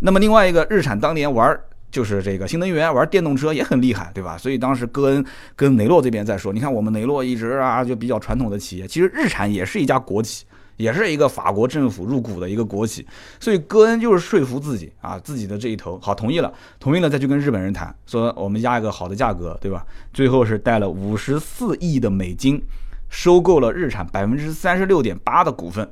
[0.00, 1.58] 那么另外一个日产当年玩。
[1.90, 4.38] 就是这个新能源玩电动车也很厉害，对吧？
[4.38, 5.24] 所以当时戈恩
[5.56, 10.44] 跟雷诺这边在说，你看我们雷诺一直啊就比较传统的企业，其实日产也是一家国企，
[10.80, 13.06] 也是一个法国政府入股的一个国企，
[13.38, 19.84] 所以戈恩就是说服自己啊，自己的这一头好同意了，同意了再去跟日本人谈，说我们压一个好的价格，对吧？
[20.12, 22.62] 最后是带了五十四亿的美金，
[23.10, 25.88] 收购了日产百分之三十六点八的股份。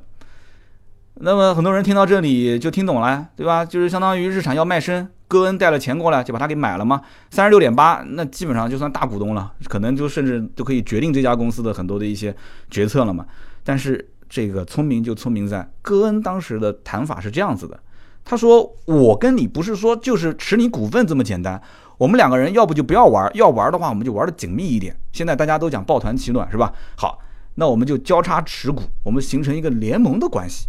[1.21, 3.63] 那么很多人听到这里就听懂了，对吧？
[3.63, 5.07] 就是相当于日产要卖身。
[5.27, 6.99] 戈恩带了钱过来，就把它给买了嘛？
[7.29, 12.35] 三十六点八，那基本上就算大股东了，可能就甚至都可以决定这家公司的很多的一些
[12.71, 13.23] 决策了嘛。
[13.63, 17.79] 但是这个聪明就聪明在，戈恩当时的谈法是这样子的，
[18.23, 21.59] 他说：“我跟你不是说就是持你股份这么简单，
[21.97, 24.95] 我们两个人要不就不要玩，要玩的话我们就玩的紧密一点。
[25.11, 26.71] 现在大家都讲抱团取暖是吧？
[26.95, 27.17] 好，
[27.55, 30.67] 那我们就交叉持股，我们形成一个联盟的关系。”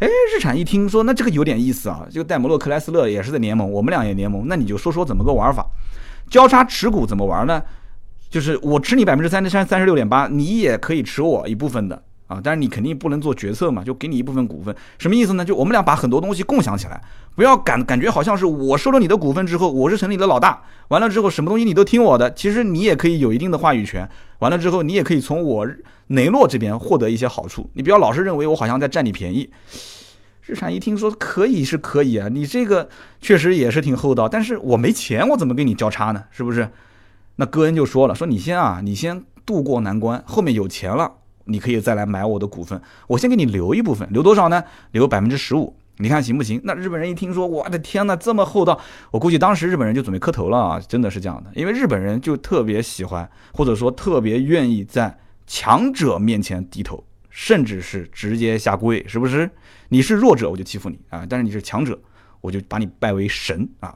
[0.00, 2.06] 哎，日产一听说，那这个有点意思啊。
[2.10, 5.64] 这个戴姆勒克莱斯勒也是在联盟，我们俩也联盟，那你就说说怎么个玩法？
[6.28, 7.62] 交叉持股怎么玩呢？
[8.28, 12.02] 就是我持你百分之三十三三十六点八，你也可以持我一部分的。
[12.32, 15.44] 啊，但是你肯定不能做决策嘛，就给你一部分股份，什么意思呢？
[15.44, 17.00] 就我们俩把很多东西共享起来，
[17.34, 25.68] 不要感感觉好像是我收了你的股份之后，我是城里的老大，完了之后什么东西你都听我的，其实你也可以有一定的话语权，完了之后你也可以从我
[26.08, 29.50] 雷诺这边获得一些好处，你不要老是认为我好像在占你便宜。
[30.44, 32.88] 日产一听说可以是可以啊，你这个
[33.20, 36.24] 确实也是挺厚道，但是我没钱，我怎么跟你交叉呢？
[36.30, 36.68] 是不是？
[37.36, 41.12] 那戈恩就说了，说你先啊，你先渡过难关，后面有钱了。
[41.44, 44.62] 你可以再来买我的股份，我先给你留一部分，留多少呢？
[44.92, 46.60] 留百分之十五，你看行不行？
[46.64, 50.80] 那日本人一听说，我的天呐，这么厚道，我估计当时日本人就准备磕头了啊！
[50.80, 59.50] 真的是这样的，因为日本人就特别喜欢，或者说特别愿意在强者面前低头，甚至是直接下跪，是不是？
[59.88, 61.26] 你是弱者，我就欺负你啊！
[61.28, 61.98] 但是你是强者，
[62.40, 63.94] 我就把你拜为神啊！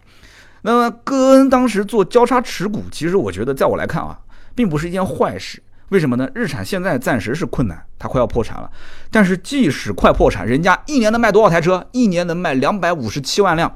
[0.63, 4.19] 那么戈恩当时做交叉持股，其实我觉得，在我来看啊，
[4.55, 5.63] 并不是一件坏事。
[5.91, 6.29] 为什么呢？
[6.35, 8.69] 日产现在暂时是困难，它快要破产了。
[9.09, 11.87] 但是即使快破产，人家一年能卖多少台车？
[11.93, 13.73] 一年能卖两百五十七万辆，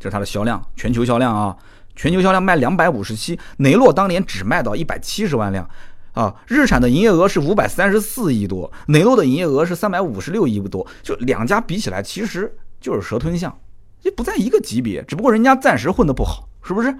[0.00, 1.54] 这是它的销量，全球销量啊，
[1.94, 3.38] 全球销量卖两百五十七。
[3.58, 5.68] 雷诺当年只卖到一百七十万辆
[6.14, 6.34] 啊。
[6.46, 13.54] 日产的营业额是五百三十四亿多，雷诺的营业额是三百五十六亿多，就两家比起来，其实就是蛇吞象，
[14.04, 15.02] 也不在一个级别。
[15.02, 16.96] 只不过人家暂时混得不好，是不是？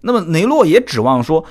[0.00, 1.44] 那么雷诺也指望说。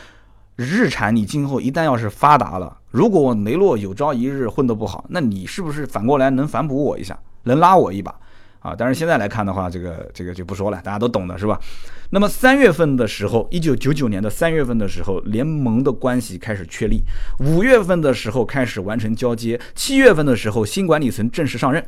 [0.55, 8.15] 日产，你今后一旦要是发达了，如果我雷诺有朝一日混得不好，那你是不是反过来能反哺我一下，能拉我一把
[8.59, 8.73] 啊？
[8.77, 11.59] 但是现在来看的话，这个这个就不说了，大家都懂的是吧？
[12.11, 16.99] 那么三月份的时候，一九九九年的三月份的时候，联盟的关系开始确立；
[17.39, 21.85] 五月份的时候开始完成交接；七月份的时候，新管理层正式上任，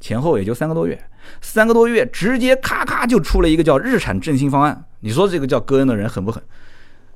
[0.00, 1.02] 前后也就三个多月，
[1.40, 4.84] 三个多月直接咔咔就出了一个叫日产振兴方案。
[5.00, 6.42] 你说这个叫戈恩的人狠不狠？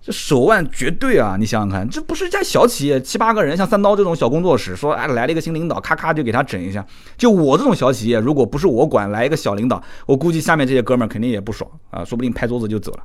[0.02, 1.36] 这手腕绝对啊！
[1.38, 6.84] 你想想看，这不是一家小企业，七八个人，像三刀这种小工作室，说哎来了一个新领导，咔咔就给他整一下。
[7.18, 13.02] 就我这种小企业，如果不是我管，来一个小领导，我估计下面这些哥们儿肯定也不爽啊，说不定拍桌子就走了。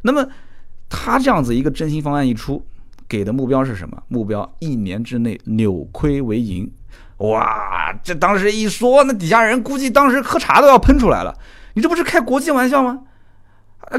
[0.00, 0.26] 那么
[0.88, 2.64] 他这样子一个振兴方案一出，
[3.06, 4.02] 给的目标是什么？
[4.08, 6.70] 目标一年之内扭亏为盈。
[7.18, 11.36] 哇，这当时一说，那底下人估计当时喝茶都要喷出来了。
[11.74, 13.00] 你这不是开国际玩笑吗？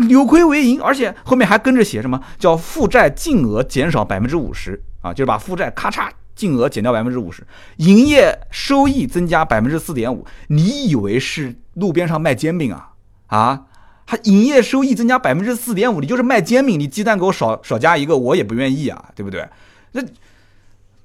[0.07, 5.13] 扭亏为盈，而且后面还跟着写什么叫负债净额减少百分之五十啊？
[5.13, 7.45] 就是把负债咔嚓净额减掉百分之五十，
[7.77, 10.25] 营业收益增加百分之四点五。
[10.47, 12.91] 你以为是路边上卖煎饼啊？
[13.27, 13.65] 啊，
[14.05, 19.47] 还营业收益增加百分之四点五，你就是卖煎饼，你鸡蛋给我少少加一个，我也不愿意啊，对不对？
[19.93, 20.01] 那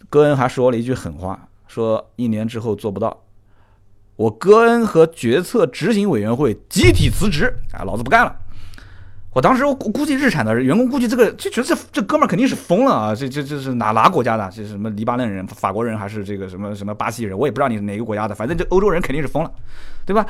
[0.09, 3.23] 戈恩还说了一句狠话，说一年之后做不到，
[4.16, 8.37] 我戈恩和决策执行委员会集体辞职啊，老子不干了。
[9.33, 13.14] 我当时我估计日产的员工估计这个就觉得这这哥们儿肯定是疯了啊！
[13.14, 14.51] 这这这是哪哪国家的？
[14.53, 17.38] 这是什么黎巴嫩人、法国人还是这个什么什么巴西人？
[17.38, 19.53] 我也不知道你是哪个国家的，反正这欧洲人肯定是疯了，
[20.05, 20.27] 对吧？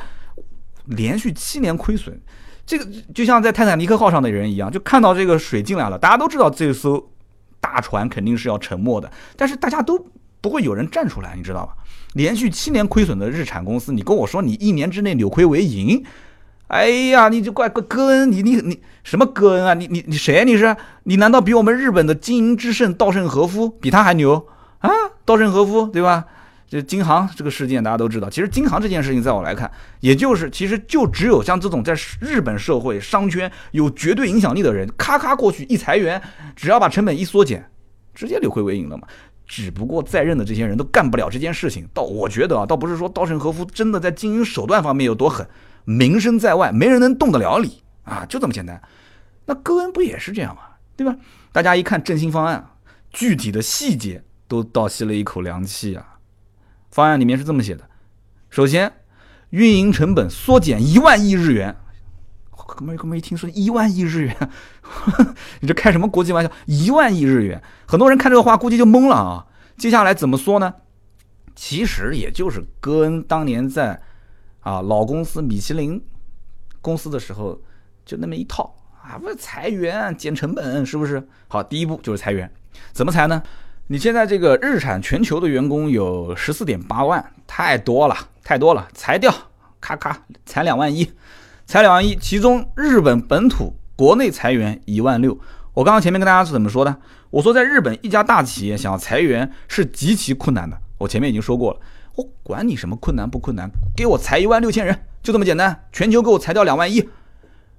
[0.85, 2.19] 连续七年亏损，
[2.65, 7.09] 这个就像在泰坦尼克号上的人一样，就看到这个水进来了，大家都知道这艘
[7.59, 10.07] 大船肯定是要沉没的，但是大家都
[10.41, 11.73] 不会有人站出来，你知道吧？
[12.13, 16.03] 连续七年亏损的日产公司，你跟我说你一年之内扭亏为盈？
[16.71, 19.73] 哎呀，你就怪怪戈恩，你你你什么戈恩啊？
[19.73, 20.43] 你你你谁啊？
[20.45, 24.47] 你是你难道比我们日本的经营之圣稻盛和夫比他还牛
[24.79, 24.89] 啊？
[25.25, 26.23] 稻盛和夫对吧？
[26.69, 28.29] 这京杭这个事件大家都知道。
[28.29, 36.21] 其实京杭这件事情，在我来看，也就是其实就只有像这种在日本社会商圈有绝对影响力的人，咔咔过去一裁员，
[36.55, 37.69] 只要把成本一缩减，
[38.15, 39.05] 直接扭亏为盈了嘛。
[39.45, 41.85] 只不过在任的这些人都干不了这件事情。
[41.93, 45.45] 倒我觉得啊，倒不是说稻盛和夫真的在经营手段方面有多狠。
[45.85, 48.81] 名声在外，没人能动得了你啊，就这么简单。
[49.45, 50.61] 那戈恩不也是这样吗？
[50.95, 51.15] 对吧？
[51.51, 52.69] 大家一看振兴方案，
[53.09, 56.19] 具体的细节都倒吸了一口凉气啊。
[56.91, 57.89] 方案里面是这么写的：
[58.49, 58.93] 首先，
[59.49, 61.75] 运营成本缩减一万亿日元。
[62.51, 64.49] 哥们，哥们一听说一万亿日元，
[65.59, 66.51] 你这开什么国际玩笑？
[66.67, 69.47] 一万亿日元，很多人看这个话估计就懵了啊。
[69.77, 70.73] 接下来怎么说呢？
[71.55, 74.01] 其实也就是戈恩当年在。
[74.61, 76.01] 啊，老公司米其林
[76.81, 77.59] 公司的时候
[78.05, 81.27] 就那么一套啊，不是裁员减成本，是不是？
[81.47, 82.49] 好，第一步就是裁员，
[82.91, 83.41] 怎么裁呢？
[83.87, 89.33] 你现在这个日产全球的员工有十四点八万，太多了，太多了，裁掉，
[89.81, 91.11] 咔咔裁两万一，
[91.65, 95.37] 裁两万一，其中日本本土国内裁员一万六。
[95.73, 96.95] 我刚刚前面跟大家是怎么说的？
[97.31, 101.79] 我说在日本一家大企业想要裁员是极其困难的，我前面已经说过了。
[102.15, 105.85] 我管你什么困难不困难，给我裁一万六千人，就这么简单。
[105.91, 107.09] 全球给我裁掉两万一，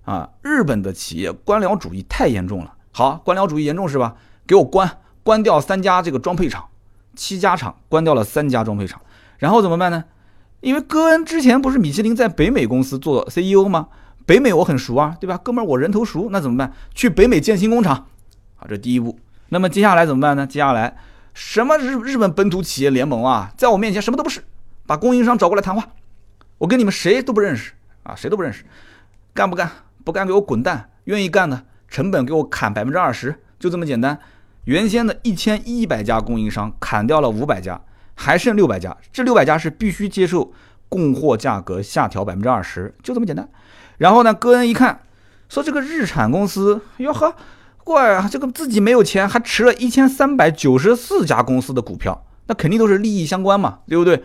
[0.05, 0.31] 啊！
[0.43, 2.75] 日本的企业官僚主义太严重了。
[2.93, 4.17] 好，官僚主义严重是吧？
[4.47, 6.69] 给我关，关掉三家这个装配厂，
[7.15, 9.01] 七家厂关掉了三家装配厂，
[9.39, 10.05] 然后怎么办呢？
[10.61, 13.89] 因为戈恩之前不是米其林在北美公司做 CEO 吗？
[14.25, 15.37] 北美我很熟啊，对吧？
[15.37, 16.73] 哥们儿我人头熟，那怎么办？
[16.95, 18.07] 去北美建新工厂。
[18.57, 19.19] 好，这第一步。
[19.49, 20.47] 那么接下来怎么办呢？
[20.47, 20.97] 接下来。
[21.35, 24.45] 什么日日本本土企业联盟啊，在我面前什么都不是，
[24.87, 25.89] 把供应商找过来谈话，
[26.59, 28.65] 我跟你们谁都不认识啊，谁都不认识，
[29.33, 29.71] 干不干？
[30.05, 30.91] 不干给我滚蛋！
[31.05, 34.19] 愿意干的，成本给我砍百分之二十，就这么简单。
[34.65, 37.81] 原先的一千一百家供应商砍掉了五百家，
[38.15, 40.53] 还剩六百家，这六百家是必须接受
[40.89, 43.49] 供货价格下调百分之二十，就这么简单。
[43.99, 45.01] 然后呢，戈恩一看，
[45.49, 47.35] 说这个日产公司，哟呵。
[47.85, 54.23] 怪啊，这个自己没有钱，还持了一千三百九十四家公司的股票，那肯定都是利益相关嘛，对不对？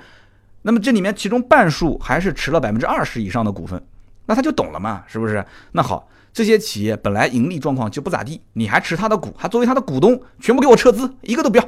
[0.63, 3.82] 那么这里面其中半数还是持了百分之二十以上的股份，
[4.26, 5.46] 那他就懂了嘛，是不是？
[5.72, 11.63] 那好，这些企业本来盈利状况就不咋地，你还持他的股，还作为他的股东，全部给我撤资，一个都不要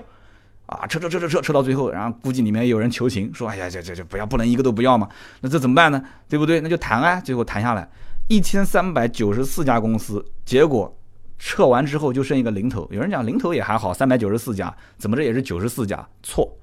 [0.68, 0.86] 啊！
[0.86, 5.08] 撤撤撤撤撤撤到最后，然后估计里面有人求情，说：“哎呀，这这这不要，不能一个都不要嘛？
[5.42, 6.04] 那这怎么办呢？
[6.28, 6.62] 对不对？
[6.62, 7.20] 那就谈啊！
[7.20, 7.90] 最后谈下来，
[8.28, 10.94] 一千三百九十四家公司，结果。”
[11.40, 16.08] 撤完之后就剩一个零头，有人讲零头也还好，三百九十四家，怎么着也是九十四家？
[16.22, 16.56] 错，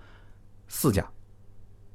[0.68, 1.04] 四家，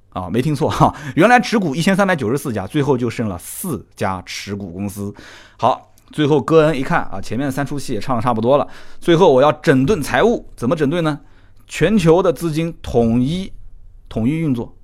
[0.10, 5.14] 啊，没听错哈，原来持股一千三百九十四家，最后就剩了四家持股公司。
[5.58, 8.68] 好，最后戈恩一看啊，前面三出戏也唱的差不多了，
[9.00, 11.20] 最后我要整顿财务，怎么整顿呢？
[11.68, 13.54] 全球的资金统一
[14.10, 14.76] 统一运作。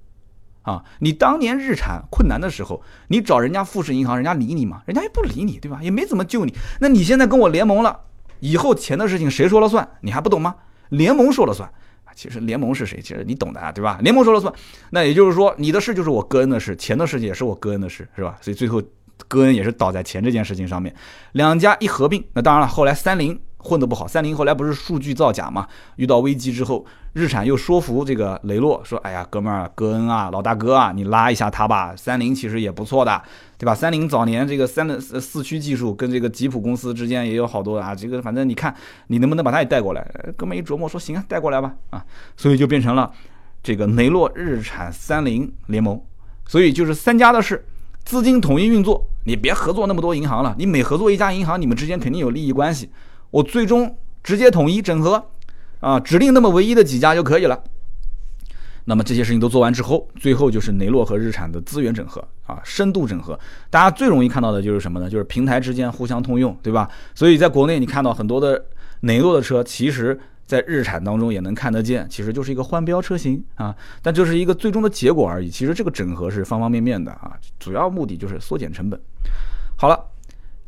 [0.67, 4.81] 啊，你当年日产困难的时候，你找人家富士银行，人家理你吗？
[4.85, 5.79] 人家也不理你，对吧？
[5.81, 6.53] 也没怎么救你。
[6.81, 7.97] 那你现在跟我联盟了，
[8.41, 9.87] 以后钱的事情谁说了算？
[10.01, 10.53] 你还不懂吗？
[10.89, 11.69] 联盟说了算。
[12.13, 12.99] 其实联盟是谁？
[12.99, 13.97] 其实你懂的啊，对吧？
[14.01, 14.53] 联盟说了算。
[14.89, 18.37] 那也就是说，你的事就是我戈恩的事，钱的事也是我戈恩的事，是吧？
[18.41, 18.83] 所以最后
[19.29, 20.93] 戈恩也是倒在钱这件事情上面。
[21.31, 23.39] 两家一合并，那当然了，后来三菱。
[23.57, 25.67] 混得不好，三菱后来不是数据造假嘛？
[25.95, 31.95] 遇到危机之后，日产又说服这个雷诺说：“哎呀，哥们儿，戈恩啊，老大哥啊，你拉一下他吧。
[31.95, 33.21] 三菱其实也不错的，
[33.57, 33.73] 对吧？
[33.73, 37.95] 三菱早年这个三的四驱技术跟这个吉普公司之间也有好多啊。
[37.95, 38.73] 这个反正你看，
[39.07, 40.07] 你能不能把他也带过来？
[40.37, 41.73] 哥们一琢磨说：行啊，带过来吧。
[41.89, 42.05] 啊，
[42.37, 43.11] 所以就变成了
[43.63, 45.99] 这个雷诺、日产、三菱联盟。
[46.47, 47.65] 所以就是三家的事，
[48.05, 50.55] 资金统一运作，你别合作那么多银行了。
[50.59, 52.89] 你每合作一家银行，你们之间肯定有利益关系。”
[53.29, 55.29] 我最终直接统一整合，
[55.79, 57.61] 啊，指定那么唯一的几家就可以了。
[58.85, 63.37] 那么这些事情都做完之后，最后就是雷诺和日产的资源整合啊，深度整合。
[63.69, 65.09] 大家最容易看到的就是什么呢？
[65.09, 66.89] 就是平台之间互相通用，对吧？
[67.13, 68.65] 所以在国内你看到很多的
[69.01, 73.75] 雷诺的车，其实在日产当中也能看得见，其实就是一个换标车型啊。
[74.01, 75.49] 但这是一个最终的结果而已。
[75.49, 78.99] 其实这个整合是方方面面的啊，主要目的就是缩减成本。
[79.75, 79.99] 好了。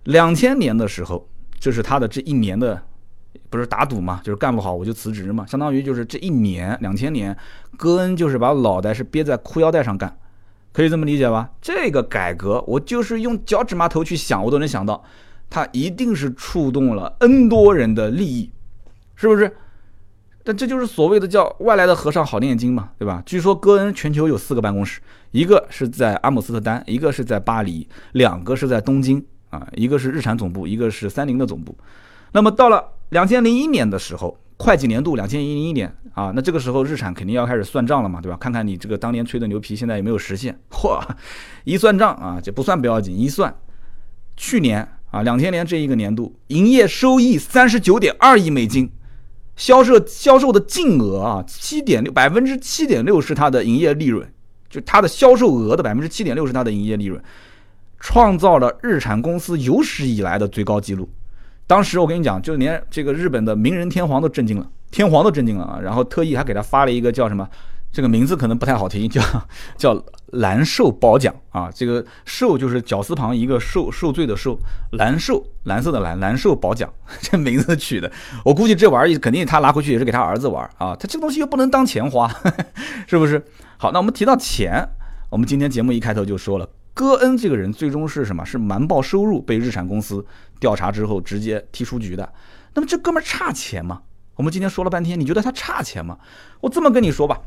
[0.06, 1.28] 两千年的时候，
[1.60, 2.82] 这是他的这一年的，
[3.50, 7.36] 不是打赌嘛，就是干不好我就辞职嘛，相当于就是这一年两千年，
[7.78, 10.18] 戈恩就是把脑袋是憋在裤腰带上干，
[10.72, 11.50] 可以这么理解吧？
[11.62, 15.04] 这个改革，我就是用脚趾麻头去想，我都能想到，
[15.50, 18.52] 他一定是触动了 N 多人的利益，
[19.16, 19.56] 是不是？
[20.42, 23.22] 但这就是所谓的叫外来的和尚好念经嘛，对吧？
[23.26, 25.02] 据说戈恩全球有四个办公室，
[25.32, 31.78] 一个是在阿姆斯特丹，一个是在巴黎，两个是在东京啊，一个是日产总部，一个是三菱的总部。
[32.32, 38.38] 那么到了两千零一年的时候，会计年度两千零一年啊，那这个时候日产肯定要开始算账了嘛，对吧？
[38.38, 40.58] 看看你这个当年吹的牛皮现在有没有实现？
[40.72, 41.02] 嚯，
[41.64, 43.56] 一算账啊，这不算不要紧，一算，
[44.36, 48.92] 去年啊，两千年这一个年度营业收益三十九点二亿美金。
[49.56, 54.26] 销售销售的净额啊，七点六百分之七点六是它的营业利润，
[54.70, 57.22] 就它的销售额的百分之七点六是它的营业利润，
[58.00, 61.10] 创造了日产公司有史以来的最高纪录。
[61.68, 65.80] 当时我跟你讲，就连这个日本的明仁天皇都震惊了，天皇都震惊了啊！
[65.80, 67.48] 然后特意还给他发了一个叫什么？
[67.92, 69.22] 这个名字可能不太好听，叫
[69.78, 71.70] 叫蓝寿褒奖啊。
[71.74, 74.60] 这个寿就是绞丝旁一个受受罪的受，
[74.92, 76.92] 蓝寿蓝色的蓝蓝寿褒奖，
[77.22, 78.12] 这名字取的。
[78.46, 80.96] 我估计这玩意肯定他拿回去也是给他儿子玩啊。
[80.96, 82.32] 他这东西又不能当钱花，
[83.08, 83.44] 是不是？
[83.78, 84.88] 好，那我们提到钱，
[85.30, 86.68] 我们今天节目一开头就说了，
[87.00, 88.44] 戈恩这个人最终是什么？
[88.44, 90.26] 是瞒报收入被日产公司
[90.60, 92.30] 调查之后直接踢出局的。
[92.74, 94.02] 那么这哥们儿差钱吗？
[94.36, 96.18] 我们今天说了半天，你觉得他差钱吗？
[96.60, 97.40] 我这么跟你说吧。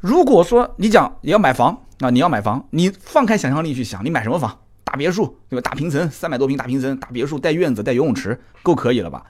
[0.00, 4.58] 如果说你讲你要买房啊，你要买房，你放开想象力去想，你买什么房？
[4.84, 5.70] 大别墅对吧？
[5.70, 9.24] 大平层，三百多平大平层，大别墅带院子带游泳池，够可以了吧？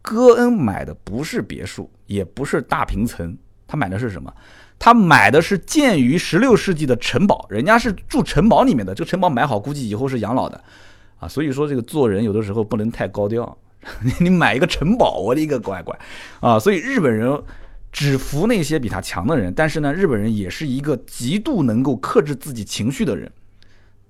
[0.00, 3.36] 戈恩买的不是别墅，也不是大平层，
[3.66, 4.32] 他买的是什么？
[4.78, 10.62] 他买的是建于十六世纪的城堡，人家是住城堡里面的，这个城堡买好，估计以后是养老的
[11.18, 11.28] 啊。
[11.28, 13.56] 所以说这个做人有的时候不能太高调，
[14.20, 15.98] 你买一个城堡，我的一个乖乖
[16.40, 16.58] 啊！
[16.58, 17.42] 所以日本人。
[17.92, 23.32] 只服那些比他强的人，但是呢，日本人也是一个极度能够克制自己情绪的人，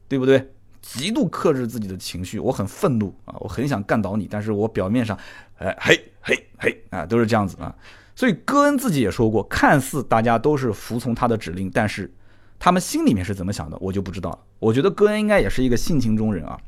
[0.09, 0.45] 对不对？
[0.83, 5.17] 极度克制自己的情绪，我很愤怒啊，我很想干倒你，但是我表面上，
[5.59, 7.73] 哎嘿嘿嘿啊，都是这样子啊。
[8.17, 12.13] 所以戈恩自己也说过，看似大家都是服从他的指令，但是
[12.59, 14.39] 他们心里面是怎么想的，我就不知道了。
[14.59, 16.59] 我觉得戈恩应该也是一个性情中人啊。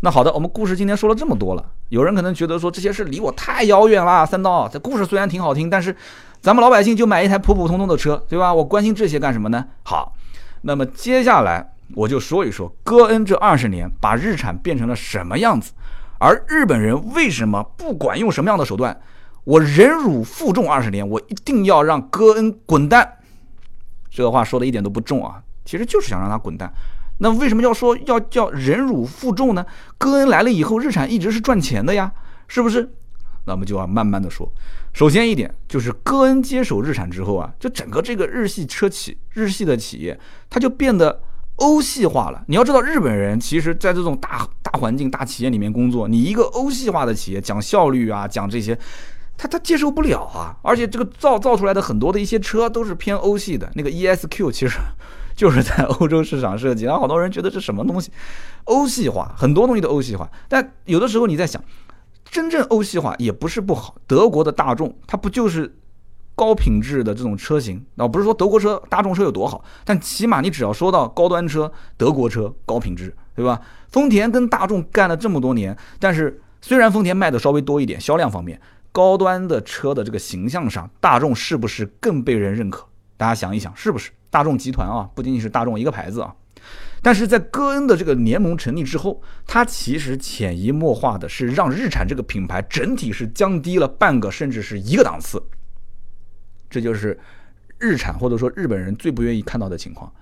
[0.00, 5.96] 那好的，我们故事今天说了这么多了，有人可能觉得说这些事离我太遥远了，三刀，这故事虽然挺好听，但是。
[6.42, 8.54] 咱们老百姓就买一台普普通通的车，对吧？
[8.54, 9.62] 我关心这些干什么呢？
[9.82, 10.14] 好，
[10.62, 15.72] 那么接下来我就说一说戈恩这二十年把日产变成了什么样子，
[16.18, 18.98] 而日本人为什么不管用什么样的手段，
[19.44, 23.18] 我忍辱负重二十年，我一定要让戈恩滚蛋。
[24.10, 26.72] 这个话说的一点都不重啊，其实就是想让他滚蛋。
[27.18, 29.64] 那为什么要说要叫忍辱负重呢？
[29.98, 32.12] 戈恩来了以后，日产一直是赚钱的呀，
[32.48, 32.90] 是不是？
[33.44, 34.50] 那我们就要慢慢的说。
[34.92, 40.18] 首先一点就是戈恩接手日产之后啊，就整个这个日系车企、日系的企业，
[40.48, 41.22] 它就变得
[41.56, 42.42] 欧系化了。
[42.48, 48.76] 你要知道，日本人其实在这种大大环境、大企业里面工作，你一个欧系化的企业讲效率啊，讲这些，
[49.40, 50.54] 他他接受不了啊。
[50.62, 54.78] 而且这个造造出来的很多的一些车都是偏欧系的，那个 ESQ 其实
[55.34, 58.12] 就是在欧洲市场设计，然后好多人觉得这什么东西，
[58.64, 60.30] 欧系化，很多东西都欧系化。
[60.48, 61.62] 但有的时候你在想。
[62.30, 65.76] 真正欧系化也不是不好，德国的大众它不就是
[66.36, 67.84] 高品质的这种车型？
[67.96, 73.60] 啊，不是说德国车、大众车有多好，但起码你只要说到高端车，德国车高品质，对吧？
[73.88, 78.60] 丰田跟大众干了这么多年，但是虽然丰田卖的稍微多一点，销量方面，
[78.92, 82.86] 高端的车的这个形象上，大众是不是更被人认可？
[83.16, 84.10] 大家想一想，是不是？
[84.30, 86.34] 大众集团啊，不仅仅是大众一个牌子啊。
[87.02, 95.42] 但是在戈恩的这个联盟成立之后，他其实潜移默化的是让日产这个品牌整体是降低了半个甚至是一个档次，
[96.68, 97.18] 这就是
[97.78, 100.12] 日产或者说日本人最不愿意看到的情况。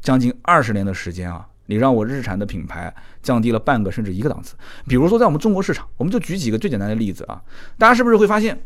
[0.00, 2.92] 将近二十年的时间啊，你让我日产的品牌
[3.22, 4.56] 降低了半个甚至一个档次。
[4.88, 7.40] 比如说在我们中国市场，我们就举几个最简单的例子啊，
[7.78, 8.60] 大家是不是会发现，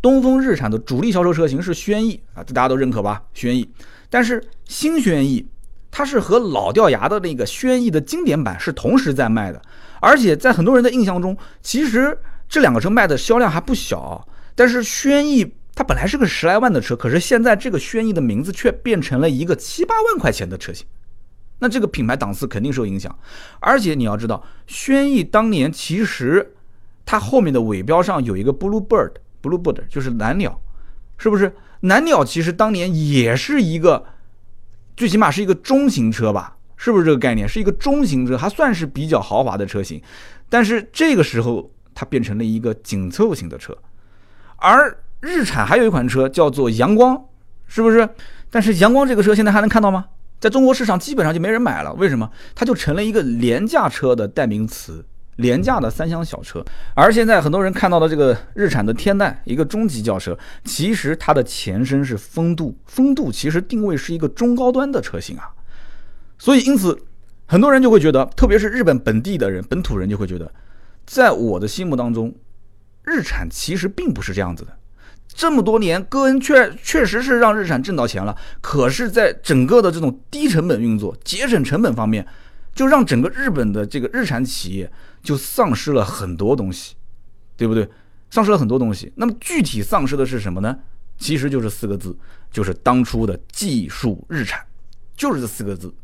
[0.00, 3.22] 东风日产的主力销售车型是轩逸啊，这大家都认可吧？
[3.34, 3.70] 轩逸，
[4.08, 5.46] 但是新轩逸。
[5.88, 9.62] 它是和老掉牙的那个轩逸的经典版是同时在卖的，
[9.98, 12.18] 而且在很多人的印象中，其实
[12.50, 14.28] 这两个车卖的销量还不小。
[14.54, 20.86] 但是轩逸它本来是个十来万的车，可是现在这个轩逸的名字却变成了一个七八万块钱的车型，
[21.58, 23.16] 那这个品牌档次肯定受影响。
[23.60, 26.54] 而且你要知道，轩逸当年其实
[27.04, 30.60] 它后面的尾标上有一个 Blue Bird，Blue Bird 就是蓝鸟，
[31.18, 31.54] 是不是？
[31.80, 34.04] 蓝鸟其实当年也是一个。
[34.96, 37.46] 最起码是一个中型车吧，是不是这个概念？
[37.46, 40.00] 是一个中型车，还算是比较豪华的车型，
[40.48, 43.76] 但是这个时候它变成了一个紧凑型的车。
[44.56, 47.22] 而日产还有一款车叫做阳光，
[47.66, 48.08] 是不是？
[48.50, 50.06] 但是阳光这个车现在还能看到吗？
[50.38, 52.30] 在中国市场基本上就没人买了，为什么？
[52.54, 55.04] 它就成了一个廉价车的代名词，
[55.36, 56.62] 廉价的三厢小车。
[56.94, 65.50] 而现在很多人看到的这个日产的天籁，一个中级轿车，其实它的前身是风度，风度其实定位是一个中高端的车型啊。
[66.38, 66.98] 所以因此，
[67.46, 70.52] 很多人就会觉得，特别是日本本地的人、本土人就会觉得，
[71.06, 72.34] 在我的心目当中，
[73.04, 74.75] 日产其实并不是这样子的。
[75.36, 82.26] 这么多年，戈恩确确实是让日产挣到钱了，可是，在整个的这种低成本运作、节省成本方面，
[82.74, 84.90] 就让整个日本的这个日产企业
[85.22, 86.94] 就丧失了很多东西，
[87.54, 87.86] 对不对？
[88.30, 89.12] 丧失了很多东西。
[89.16, 90.74] 那么具体丧失的是什么呢？
[91.18, 92.16] 其实就是四个字，
[92.50, 94.64] 就是当初的技术日产，
[95.18, 95.94] 就是这四个字。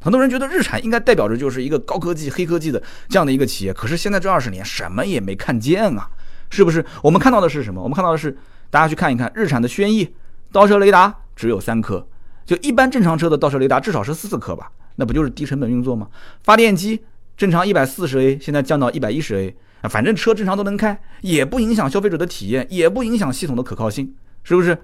[0.00, 6.08] 很多人觉得日产应该代表着就是一个高科技、黑科技的这样的一个企业，可是现在这二十年什么也没看见啊，
[6.50, 6.86] 是不是？
[7.02, 7.82] 我们看到的是什么？
[7.82, 8.38] 我们看到的是。
[8.70, 10.14] 大家去看一看，日产的轩逸
[10.52, 12.06] 倒车雷达只有三颗，
[12.44, 14.70] 就一般正常车的倒车雷达至少是四颗吧？
[14.96, 16.08] 那不就是低成本运作吗？
[16.42, 17.02] 发电机
[17.36, 19.56] 正常一百四十 A，现在降到一百一十 A，
[19.88, 24.76] 反正车正常都能开，也不影响消费者的体验，也不影响系统的可靠性，是不是？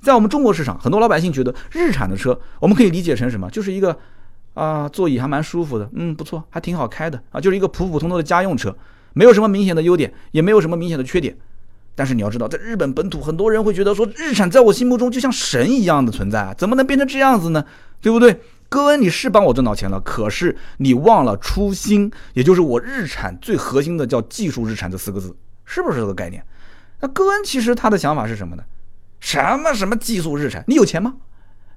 [0.00, 3.48] 在我们中国市场，很多老百姓觉得日产的车，我们可以理解成什么？
[3.50, 3.96] 就是一个
[4.52, 8.76] 啊，座椅还蛮舒服的，嗯，不错，还挺好开的啊，就是一个普普通通的家用车，
[9.14, 11.34] 没有什么明显的优点，也没有什么明显的缺点。
[11.94, 17.64] 但是你要知道，在日本本土，很多人会觉得说，日产在我心目中就像神一样的存在啊，怎么能变成这样子呢？
[18.00, 18.40] 对不对？
[18.68, 26.44] 戈恩，你是帮我挣到钱了，可是你忘了初心，也就是我日产最核心的叫技术日产这四个字，是不是这个概念？
[27.00, 28.64] 那戈恩其实他的想法是什么呢？
[29.20, 30.64] 什么什么技术日产？
[30.66, 31.14] 你有钱吗？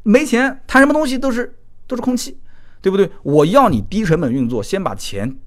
[0.02, 1.56] 没钱，谈什么东西都是
[1.86, 2.40] 都是空气，
[2.82, 3.12] 对不对？
[3.22, 5.38] 我要你低成本运作，先把钱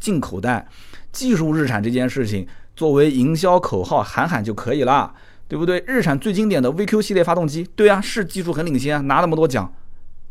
[0.00, 0.66] 进口袋。
[1.12, 2.46] 技术日产这件事情。
[2.80, 5.12] 作为营销口号喊喊就可以了，
[5.46, 5.84] 对不对？
[5.86, 9.70] 日产最经典的 VQ 系列发动机，对啊，是技术很领先，拿那么多奖。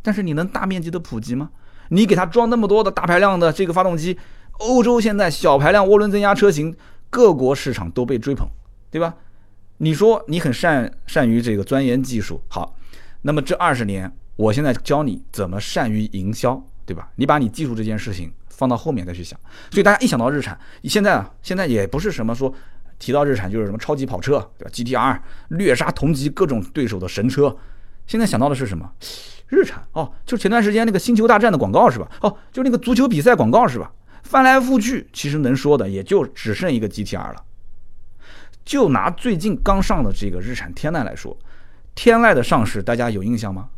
[0.01, 1.51] 但是你能大面积的普及吗？
[1.89, 4.17] 你给它装那么多的大排量的这个发动机，
[4.53, 6.75] 欧洲现在小排量涡轮增压车型，
[7.11, 8.47] 各国市场都被追捧，
[8.89, 9.13] 对吧？
[9.77, 12.75] 你说你很善善于这个钻研技术，好，
[13.21, 17.11] 那么这二十年，我现在教你怎么善于营销，对吧？
[17.15, 18.31] 你把你技术这件事情。
[18.59, 19.39] 放到后面再去想，
[19.71, 22.53] 所以大家一想到日产，现在啊，现在也不是什么说
[22.99, 25.19] 提到日产就是什么超级跑车，对吧？GTR
[25.57, 27.55] 掠杀同级各种对手的神车，
[28.05, 28.91] 现在想到的是什么？
[29.47, 32.11] 日产哦，就前段时间那个星球大战的广告是吧？
[32.21, 33.89] 哦，就那个足球比赛广告是吧？
[34.23, 37.45] 翻来覆去，其实能说的也就只剩一个 GTR 了。
[38.65, 41.35] 就拿最近刚上的这个日产天籁来说，
[41.95, 43.69] 天籁的上市大家有印象吗？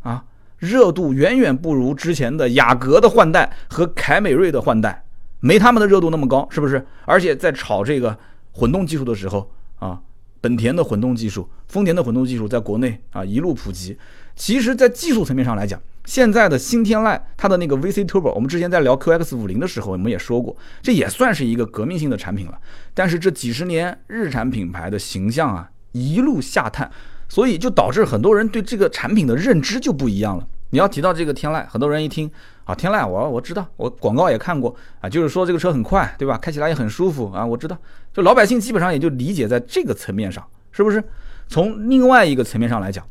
[0.00, 0.24] 啊？
[0.58, 5.04] 热度远远不如之前的雅阁的换代和凯美瑞的换代，
[5.40, 6.86] 没他们的热度那么高，是不是？
[7.04, 8.16] 而且在炒这个
[8.52, 10.00] 混动技术的时候啊，
[10.40, 13.98] 本田的混动技术、丰田的混动技术在国内啊一路普及。
[14.36, 22.58] 其实，在技术层面上来讲，现在的新天籁它的那个 VC Turbo，我们之前在聊 QX 五零的时候，我们也说过，这也算是一个革命性的产品了。
[22.94, 26.90] 但是这几十年日产品牌的形象啊一路下探，
[27.34, 30.46] 所以就导致很多人对这个产品的认知就不一样了。
[30.70, 32.30] 你要提到这个天籁，很多人一听
[32.62, 36.38] 啊，天籁，我我知道，我广告也看过啊，就是说这个车很快，对吧？
[36.38, 37.76] 开起来也很舒服啊，我知道。
[38.12, 41.02] 就老百姓基本上也就理解在这个层面上，是不是？
[41.48, 43.04] 从另外一个层面上来讲，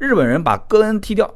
[0.00, 1.32] 日本人把戈恩踢掉，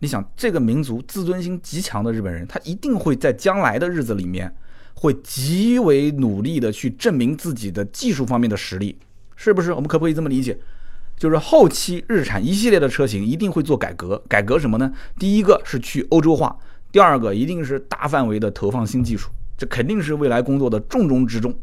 [0.00, 4.52] 你想这个民族自尊心极强的日本人，他一定会在将来的日子里面
[4.94, 8.98] 会极为努力的去证明自己的技术方面的实力，
[9.36, 9.72] 是不是？
[9.72, 10.58] 我们可不可以这么理解？
[11.16, 14.92] 就是后期日产一系列的车型一定会做改革，改革什么呢？
[15.18, 16.56] 第一个是去欧洲化，
[16.90, 21.54] 第二个一定是大范围的投放新技术，这肯定是未来工作的重中之重。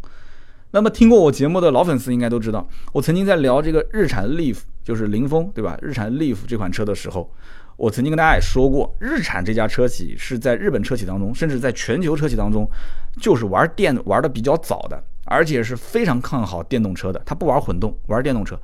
[0.72, 5.78] 那么听过我节目的老粉丝应该都知道，我曾经在聊这个日产 Leaf，就是凌风，对吧？
[5.82, 7.30] 日产 Leaf 这款车的时候，
[7.76, 12.66] 我曾经跟大家也说过，日产这家车企是在日本车企当中，甚至在全球车企当中，
[13.20, 18.58] 就是玩电玩的比较早的，而且是非常看好电动车的，它不玩混动，玩电动车。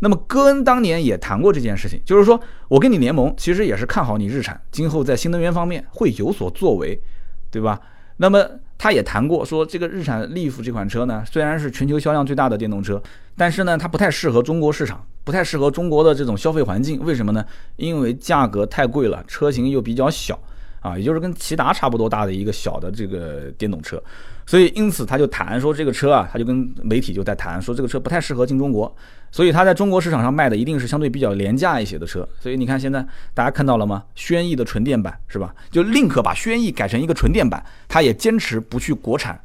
[0.00, 7.00] 那么戈恩当年也谈过这件事情，就是说我跟你联盟，其实也是看好你日产今后在新能源方面会有所作为，
[7.50, 7.80] 对吧？
[8.18, 13.02] 那么他也谈过说，这个日产 Leaf 这款车呢，虽然是全球销量最大的电动车，
[13.36, 17.02] 但是呢，它不太适合中国市场，不太适合中国的这种消费环境。
[17.04, 17.44] 为什么呢？
[17.76, 20.38] 因为价格太贵了，车型又比较小
[20.84, 24.00] 啊，也就是跟骐达差不多大的一个小的这个电动车。
[24.44, 28.94] 所以因此他就谈说这个车啊，他就跟媒体就在谈说这个车不太适合进中国，
[29.32, 32.28] 所以他在中国市场上卖的一定是相对比较廉价一些的车。
[32.38, 34.04] 所以你看现在大家看到了吗？
[34.14, 35.54] 轩逸的纯电版是吧？
[35.70, 39.40] 就宁可把轩逸改成一个纯电版，他也坚持不去国产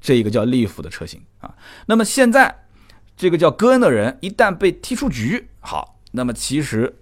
[0.00, 1.54] 这一个叫利弗的车型啊。
[1.86, 2.52] 那么现在
[3.16, 6.92] 这个叫戈恩的人一旦被踢出局，好，那么其实。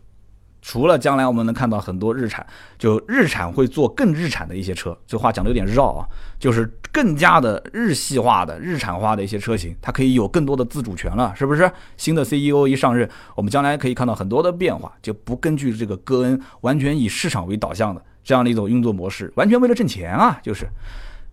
[0.67, 2.45] 除了将来我们能看到很多日产，
[2.79, 6.09] 就日产会做更日产的一些车，这话讲的有点绕啊，
[6.39, 11.71] 就是更加的日系化的、日产化的一些车型，它可以有更多的自主权了，是不是？
[11.99, 13.07] 新的 CEO 一上任，
[13.37, 20.67] 我们将来可以看到很多的变化，就不根据这个戈恩完全以市场为导向的这样的一种运作模式，完全为了挣钱啊，就是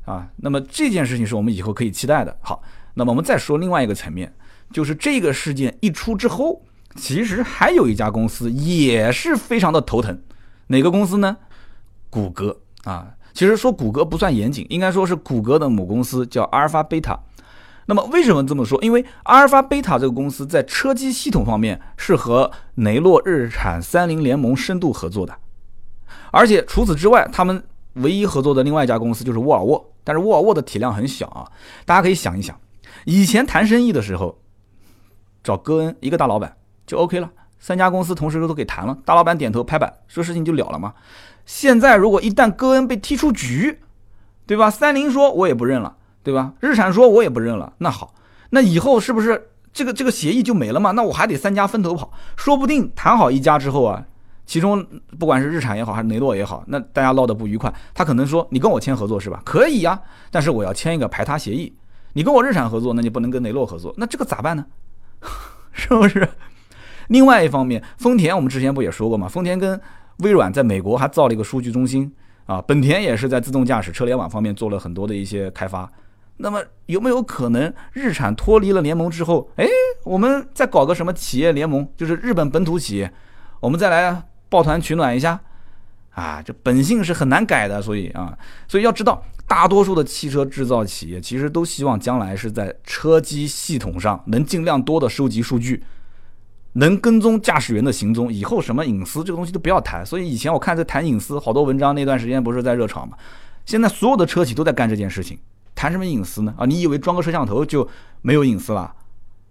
[0.04, 0.28] 啊。
[0.36, 2.38] 那么这件事情是我们以后可以期待的。
[2.42, 2.62] 好，
[2.96, 4.34] 那么我们再说另外一个层面，
[4.74, 6.62] 就是这个事件一出之后。
[6.96, 10.22] 其实还有一家公司也是非常的头疼，
[10.68, 11.38] 哪个公司呢？
[12.10, 13.16] 谷歌啊。
[13.34, 17.18] 其实说谷歌不算严谨，应该说是谷歌的母公司叫阿尔法贝塔。
[17.86, 18.82] 那么为什么这么说？
[18.84, 25.34] 因为阿尔法贝塔这个公司在车机系统方面是和雷诺、日产、三菱联盟深度合作的，
[26.32, 27.64] 而且除此之外，他们
[27.94, 29.94] 唯一合作的另外一家公司就是沃尔沃。
[30.04, 31.50] 但是沃尔沃的体量很小啊，
[31.86, 32.60] 大家可以想一想，
[33.06, 34.40] 以前谈生意的时候
[35.42, 36.58] 找戈恩一个大老板。
[36.92, 40.94] 就 OK 了，三家公司同时都给谈了，大老板点头拍板，说事情就了了吗？
[41.46, 43.80] 现在如果一旦戈恩被踢出局，
[44.46, 44.70] 对吧？
[44.70, 46.52] 三菱说我也不认了，对吧？
[46.60, 48.14] 日产说我也不认了，那好，
[48.50, 50.92] 那以后是不是这个这个协议就没了吗？
[50.92, 54.04] 那我还得三家分头跑，说不定谈好一家之后啊，
[54.46, 54.86] 其中
[55.18, 59.42] 不管是日产也好，还是雷诺也好，那大家闹得不愉快，他可能说你跟我签合作是吧？
[59.46, 59.98] 可以呀，
[60.30, 61.74] 但是我要签一个排他协议，
[62.12, 64.66] 你跟我日产合作，那你不能跟雷诺合作，那这个咋办呢？
[65.72, 66.28] 是不是？
[67.12, 69.28] 另外一方面，丰田我们之前不也说过吗？
[69.28, 69.80] 丰田跟
[70.20, 72.10] 微软在美国还造了一个数据中心
[72.46, 72.62] 啊。
[72.62, 75.92] 本田也是在自动驾驶车联网方面做了很多的一些开发。
[76.38, 79.68] 那么有没有可能日产脱离了联盟之后，哎，
[80.06, 83.12] 我们再搞个什么企业联盟，就是日本本土企业，
[83.60, 85.38] 我们再来抱团取暖一下
[86.12, 86.42] 啊？
[86.42, 88.38] 这本性是很难改的，所以啊，
[88.70, 95.84] 所以要知道，大多数的汽车制造企业其实都希望将来是在车机系统上能尽量多的收集数据。
[96.74, 100.06] 能跟踪驾驶员的行踪，以后什么隐私这个东西都不要谈。
[100.06, 103.18] 所以以前我看在谈隐私，好多文章那段时间不是在热炒嘛？
[103.66, 105.38] 现在所有的车企都在干这件事情，
[105.76, 106.54] 谈什么隐私呢？
[106.58, 107.88] 啊，你以为装个摄像头就
[108.22, 108.94] 没有隐私了？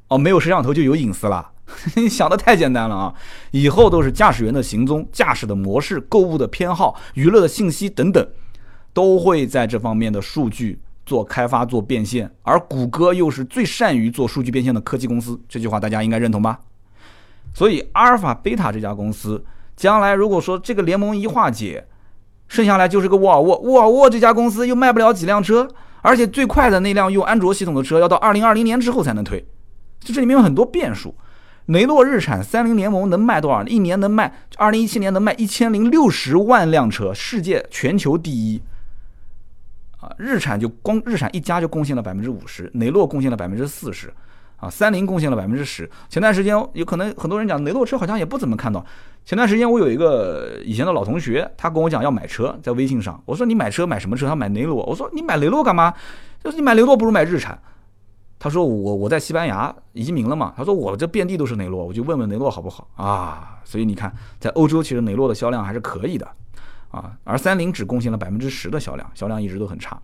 [0.08, 1.50] 哦，没有摄像头就有隐私了？
[1.94, 3.14] 你 想的太简单了啊！
[3.52, 8.26] 以后都是驾驶员的行踪、驾驶的模式、购物的偏好、娱乐的信息等等，
[8.92, 12.28] 都会在这方面的数据做开发、做变现。
[12.42, 16.58] 而谷歌又是最善于做数据变现的科技公司，这句话大家应该认同吧？
[17.52, 19.44] 所以，阿尔法贝塔这家公司
[19.76, 21.86] 将来如果说这个联盟一化解，
[22.48, 23.58] 剩下来就是个沃尔沃。
[23.58, 25.68] 沃尔沃这家公司又卖不了几辆车，
[26.02, 29.44] 而且最快的那辆用安卓系统的车要到二零二零年之后才能推，
[30.00, 31.14] 就这里面有很多变数。
[31.66, 33.62] 雷诺、日产、三菱联盟能卖多少？
[33.64, 34.32] 一年能卖？
[34.56, 38.60] 二零一七年能卖一千零六十万辆车，世界全球第一。
[40.00, 44.12] 啊，日产就光日产一家就贡献了百分之五十，雷诺贡献了百分之四十。
[44.60, 45.90] 啊，三菱贡献了百分之十。
[46.08, 48.84] 前段时间有可能很多人讲雷诺车好像也不怎么看到。
[49.24, 54.26] 前段时间我有一个以前的老同学，他跟我讲要买车，在微信上，我说你买车买什么车？
[54.28, 54.76] 他买雷诺。
[54.84, 55.92] 我说你买雷诺干嘛？
[56.42, 57.60] 就是你买雷诺不如买日产。
[58.38, 60.54] 他说我我在西班牙移民了嘛。
[60.56, 63.58] 他说我这遍地都是雷诺，我就问问雷诺好不好啊？
[63.64, 66.26] 所以你看，在欧洲其实雷诺的销量还是可以的
[66.90, 70.00] 啊，而三菱只贡献了百分之十的销量，销量一直都很差。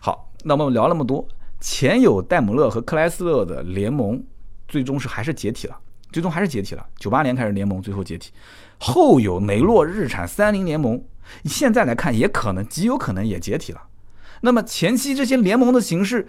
[0.00, 1.26] 好，那么聊那么多。
[1.60, 4.22] 前有戴姆勒和克莱斯勒的联盟，
[4.66, 5.76] 最终是还是解体了，
[6.10, 6.86] 最终还是解体了。
[6.98, 8.32] 九八年开始联盟，最后解体。
[8.78, 11.02] 后有雷诺、日产、三菱联盟，
[11.44, 13.82] 现在来看也可能极有可能也解体了。
[14.40, 16.26] 那么前期这些联盟的形式，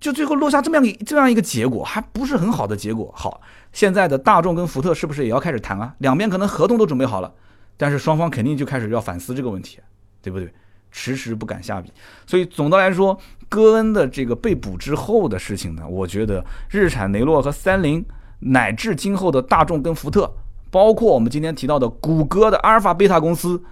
[0.00, 3.14] 就最后落下这么样一这样一个结果，还不是很好的结果。
[3.16, 3.40] 好，
[3.72, 5.94] 现在的大众跟福特是不是也要开始谈啊？
[5.98, 7.32] 两边可能合同都准备好了，
[7.76, 9.78] 但是双方肯定就开始要反思这个问题，
[10.20, 10.52] 对不对？
[10.94, 11.92] 迟迟不敢下笔。
[12.26, 13.20] 所以总的来说。
[13.46, 18.04] 戈恩的这个被捕之后的事情呢，我觉得日产、雷诺和三菱，
[18.40, 20.28] 乃至今后的大众跟福特，
[20.72, 23.62] 包括我们今天提到的谷歌的阿尔法贝塔公司，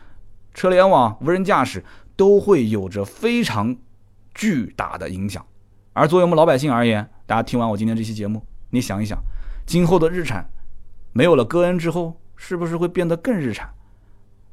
[0.55, 3.75] 车联网、无人驾驶都会有着非常
[4.35, 5.45] 巨大的影响。
[5.95, 9.19] 而作为我们老百姓而言，大家听完我今天这期节目，你想一想，
[9.67, 10.49] 今后的日产
[11.13, 13.69] 没有了戈恩之后，是不是会变得更日产？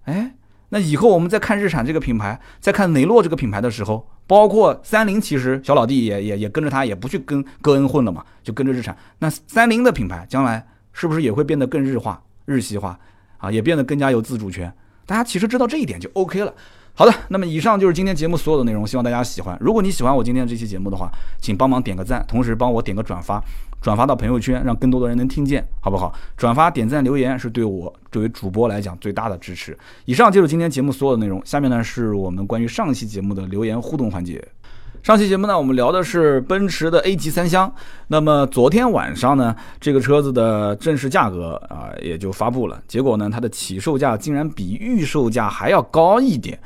[0.06, 0.34] 哎。
[0.70, 8.96] 那以后我们再看日产这个品牌，再看雷诺这个品牌的时候，包括三菱，其实小老弟也也也跟着他，也不去跟戈恩混了嘛，就跟着日产。
[9.20, 13.00] 那三菱的品牌将来是不是也会变得更日化、日系化
[13.38, 13.52] 啊？
[13.52, 14.72] 也变得更加有自主权？
[15.06, 16.54] 大家其实知道这一点就 OK 了。
[17.00, 19.58] 好的，那么以上就是今天节目所有的内容，希望大家喜欢。
[19.62, 23.42] 如果你喜欢我今天这期节目的话，请帮忙点个赞，同时帮我点个转发，
[23.82, 26.14] 转发到朋友圈，让更多的人能听见，好不好？
[26.36, 29.78] 转发、点赞、留言是对我作为主播来讲最大的支持。
[30.04, 34.46] 以上就是今天节目所有的内容，下面呢是我们关于上期节目的留言互动环节。
[35.02, 37.74] 上期节目呢，我们聊的是奔驰的 A 级三厢。
[38.08, 42.84] 那么昨天晚上呢，这个车子的正式价格啊也就发布了。
[42.90, 46.60] 结果呢，它的起售价竟然比预售价还要高一点。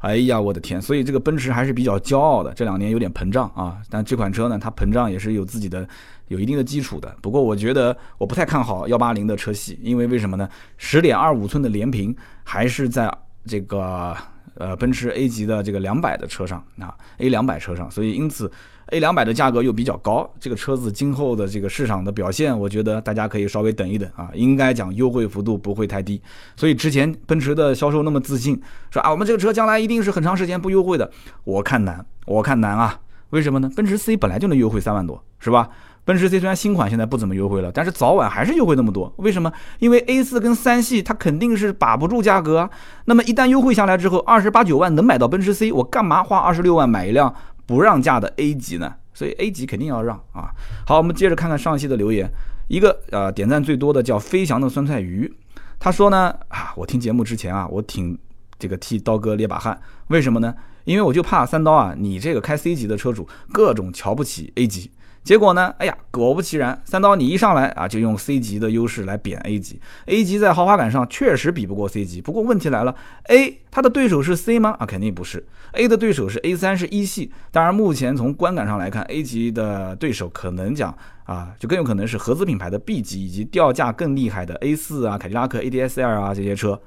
[0.00, 0.82] 哎呀，我的天！
[0.82, 3.78] 所以这个奔驰还是比较骄傲的，这两年有点膨胀啊。
[3.88, 5.88] 但这款车呢，它膨胀也是有自己的
[6.28, 7.16] 有一定的基础的。
[7.22, 10.48] 不过我觉得我不太看好幺八零的车系，因为为什么呢？
[10.76, 13.10] 十点二五寸的连屏还是在
[13.46, 14.16] 这个。
[14.56, 18.50] 呃，奔驰 A 级的这个两百的车上啊，A 两百车上，所以因此
[18.90, 26.20] A 两百的价格又比较高，这个车子今后的这个市场的表现，我觉得大家可以稍微等一等啊，应该讲优惠幅度不会太低。
[26.56, 28.60] 所以之前奔驰的销售那么自信，
[28.90, 31.10] 说啊，我们这个车将来一定是很长时间不优惠的，
[31.44, 33.70] 我看难，我看难啊，为什么呢？
[33.76, 35.68] 奔驰 C 本来就能优惠三万多，是吧？
[36.02, 39.12] 奔驰 C 虽然新款现在不怎么优惠了，但是早晚还是优惠那么多。
[39.18, 39.52] 为什么？
[39.78, 42.70] 因为 A 四跟三系它肯定是把不住价格啊。
[43.04, 47.32] 那么一旦优惠下来之后，二十八九万能买到奔驰 C，我干嘛花二十六万买一辆
[47.70, 48.92] 不让价的 A 级呢？
[49.14, 50.50] 所以 A 级肯定要让啊。
[50.84, 52.28] 好，我们接着看看上期的留言。
[52.66, 55.32] 一个呃点赞最多的叫飞翔的酸菜鱼，
[55.78, 58.18] 他说呢啊，我听节目之前啊，我挺
[58.58, 59.80] 这个替刀哥捏把汗。
[60.08, 60.52] 为什么呢？
[60.82, 64.90] 因为我就怕三刀啊，你这个开 C 级的车主各种瞧不起 A 级。
[65.22, 65.72] 结果呢？
[65.78, 69.78] 哎呀，果不其然，三刀你一上来啊，就用 C 级的优势来贬 A 级。
[70.06, 72.94] A 级在豪华感上确实比不过 C 级，不过问题来了
[73.28, 74.74] ，A 它的对手是 C 吗？
[74.78, 75.46] 啊，肯定不是。
[75.72, 77.30] A 的对手是 A 三，是一系。
[77.50, 86.80] 当然，目前从观感上来看，A 级的对手可能讲啊，就更有可能是合资品牌的 B 级以及掉价更厉害的 A 四啊、凯迪拉克 ADS-L 啊这些车。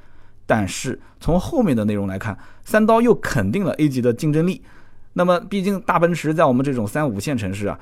[0.46, 4.64] 但是从后面的内容来看，三刀又肯定了 A 级的竞争力。
[5.14, 7.80] 那么，毕竟大奔驰在我们这种三五线城市啊。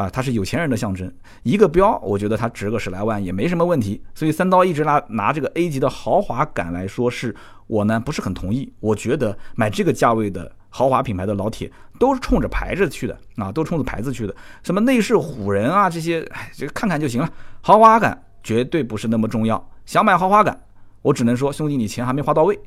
[0.00, 4.02] 啊，它是有钱人的象征，一个标，我觉得它值个十来万也没什么问题。
[4.14, 7.36] 所以三刀一直拿拿这个 A 级的豪华感来说，是
[7.66, 8.72] 我呢不是很同意。
[8.80, 14.34] 我觉得买这个价位的豪华品牌的老铁都是冲着牌子去的啊，都冲着牌子去的。
[14.62, 17.30] 什么内饰虎人啊这些，哎，这个看看就行了。
[17.60, 19.62] 豪华感绝对不是那么重要。
[19.84, 20.58] 想买豪华感，
[21.02, 22.58] 我只能说兄弟，你钱还没花到位。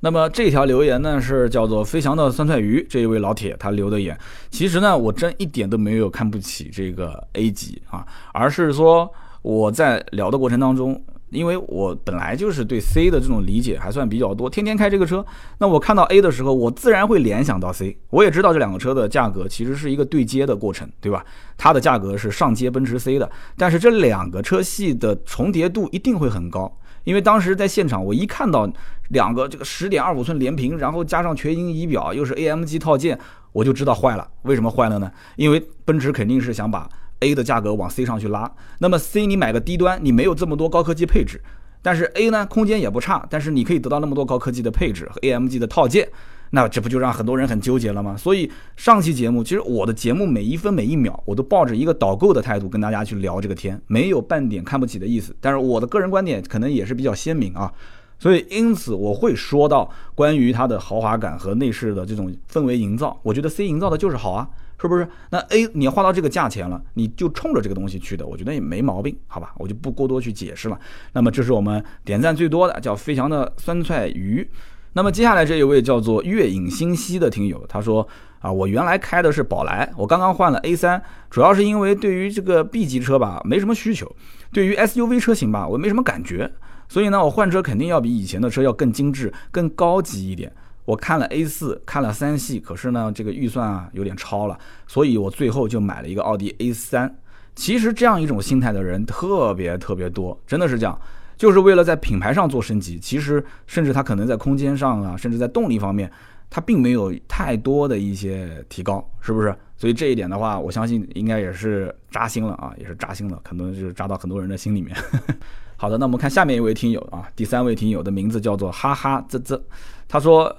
[0.00, 4.16] 那么这条留言呢是叫做飞翔的酸菜鱼这一位老铁他留的言，
[4.50, 9.10] 其实呢我真一点都没有看不起这个 A 级啊，而是说
[9.42, 15.24] 我在聊的过程当中，因为我本来就是对 C 的这种理解还算比较多，天天开这个车，
[15.58, 21.24] 那我看到 A 的时候，我自然会联想到 C，我也知道这两个车的价格其实是一个对接的过程，对吧？
[21.56, 26.72] 它的价格是上接奔驰 C 的，但是这两个车系的重叠度一定会很高。
[27.08, 28.70] 因为当时在现场，我一看到
[29.08, 33.18] 两个这个十点二五寸连屏，然后加上全景仪表，又是 AMG 套件，
[33.50, 34.28] 我就知道坏了。
[34.42, 35.10] 为什么坏了呢？
[35.36, 36.86] 因为奔驰肯定是想把
[37.20, 38.52] A 的价格往 C 上去拉。
[38.80, 41.40] 那么 C 你买个低端，你没有这么多高科技配置，
[41.80, 46.06] 但是 A 呢空间也不差，但是你可以得到那么多高科技的配置和 AMG 的套件。
[46.50, 48.16] 那这不就让很多人很纠结了吗？
[48.16, 55.36] 所以上期节目，其实我的节目每一分每一秒，我都抱着一个导购的态度跟大家去聊这个天，没有半点看不起的意思。
[55.40, 57.72] 但是我的个人观点可能也是比较鲜明啊，
[58.18, 64.48] 所以因此我会说到关于它的豪华感和内饰的这种氛围营造，我觉得 C 营造的就是好啊，
[64.80, 65.06] 是不是？
[65.30, 69.54] 那 A 你花到这个价钱了，你就冲着这个东西去的，我觉得也没毛病，好吧？
[69.58, 70.80] 我就不过多去解释了。
[71.12, 74.48] 那么这是我们点赞最多的叫飞翔的酸菜鱼。
[74.92, 78.06] 那么接下来这一位叫做月影星稀的听友，他说
[78.40, 84.10] 啊，我原来开的是宝来，我刚刚换了 A 三，主要是因为对于这个 B 级车吧没什么需求，
[84.52, 86.50] 对于 SUV 车型吧我没什么感觉，
[86.88, 90.52] 所以呢我换车肯定要比以前的车要更精致、更高级一点。
[90.84, 97.14] 我看了 A 四，看了三系，可是呢这个预算啊有点超了，所以我最后就买了一个奥迪 A 三。
[97.54, 100.98] 其实这样一种心态的人特别特别多，真的是这样。
[101.38, 106.10] 就是为了在品牌上做升级，其实甚至它可能在空间上啊，甚至在动力方面，
[106.50, 109.54] 它并没有太多的一些提高，是不是？
[109.76, 114.96] 所以这一点的话，我相信应该也是扎心了啊，也是扎心了，可能就是扎到很多人的心里面。
[115.76, 119.62] 好的，那我们看下面一位听友啊，第三位听友的名字叫做哈哈啧啧，
[120.08, 120.52] 他说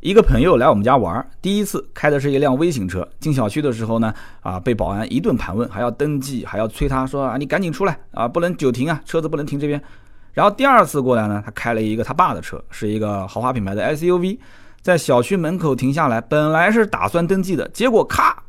[0.00, 9.78] 一个朋友来我们家玩，第一次开的是一辆微型车，进小区的时候呢，啊，被保安一顿盘问，还要登记，还要催他说啊，你赶紧出来啊，不能久停啊，车子不能停这边。
[10.32, 14.38] 然后第二次过来呢，他开了一个他爸的车，是一个豪华品牌的 SUV，
[14.80, 18.42] 在小区门口停下来，本来是打算登记的，结果咔，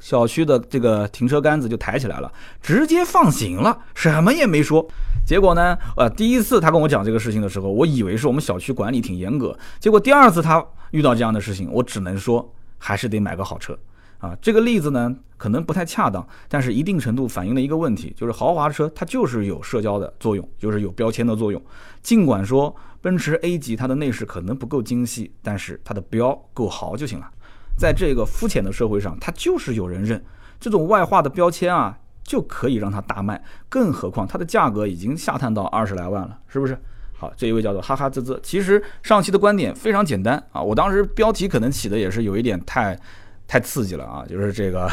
[0.00, 2.32] 小区的这个停车杆子就抬起来了，
[2.62, 4.86] 直接放行了，什么也没说。
[5.26, 9.56] 结果呢，呃，第一次他跟我讲这个事情的时候，我以为是我们小区管理挺严格。
[9.80, 13.76] 结果第二次他遇到这样的事情，我只能说还是得买个好车。
[14.24, 21.62] 啊，这个例子呢可能不太恰当，但是一定程度反映了一个问题，就是豪华车它就是有社交的作用，就是有标签的作用。
[22.02, 27.30] 尽管说奔驰 A 级它的内饰可能不够精细，但是它的标够豪就行了。
[27.76, 30.24] 在这个肤浅的社会上，它就是有人认
[30.58, 33.44] 这种外化的标签啊，就可以让它大卖。
[33.68, 36.78] 更何况它的价格已经下探到二十来万了，是不是？
[37.12, 38.40] 好，这一位叫做哈哈滋滋。
[38.42, 42.98] 其实上期的观点非常简单啊，我当时标题可能起的也是有一点太。
[43.46, 44.24] 太刺激了啊！
[44.28, 44.90] 就是这个，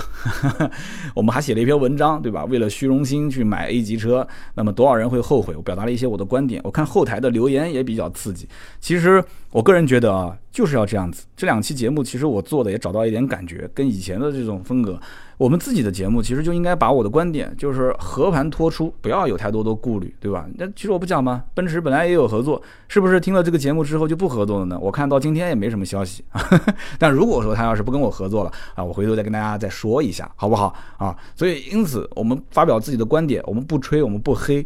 [1.15, 2.45] 我们还写了一篇文章，对吧？
[2.45, 5.55] 为了虚荣心去买 A 级车，那么多少人会后悔？
[5.55, 6.61] 我表达了一些我的观点。
[6.63, 8.47] 我看后台的留言也比较刺激。
[8.79, 11.25] 其实我个人觉得啊，就是要这样子。
[11.35, 14.99] 这两期节目其实我做的也找到一点感觉，跟以前的这种风格。
[15.37, 20.47] 我们自己的节目其实就应该把我的观点就是和盘托出，不要有太多的顾虑，对吧？
[20.55, 21.43] 那其实我不讲吗？
[21.55, 24.77] 奔驰本来也有合作，是不是听了这个节目之后就不合作了呢？
[24.79, 26.23] 我看到今天也没什么消息。
[26.99, 31.17] 但如果说他要是不跟我合作了啊，我回头再跟大家再说一下，好不好啊？
[31.35, 34.63] 所以因此我们发表自己的观点，我们不吹，我们不黑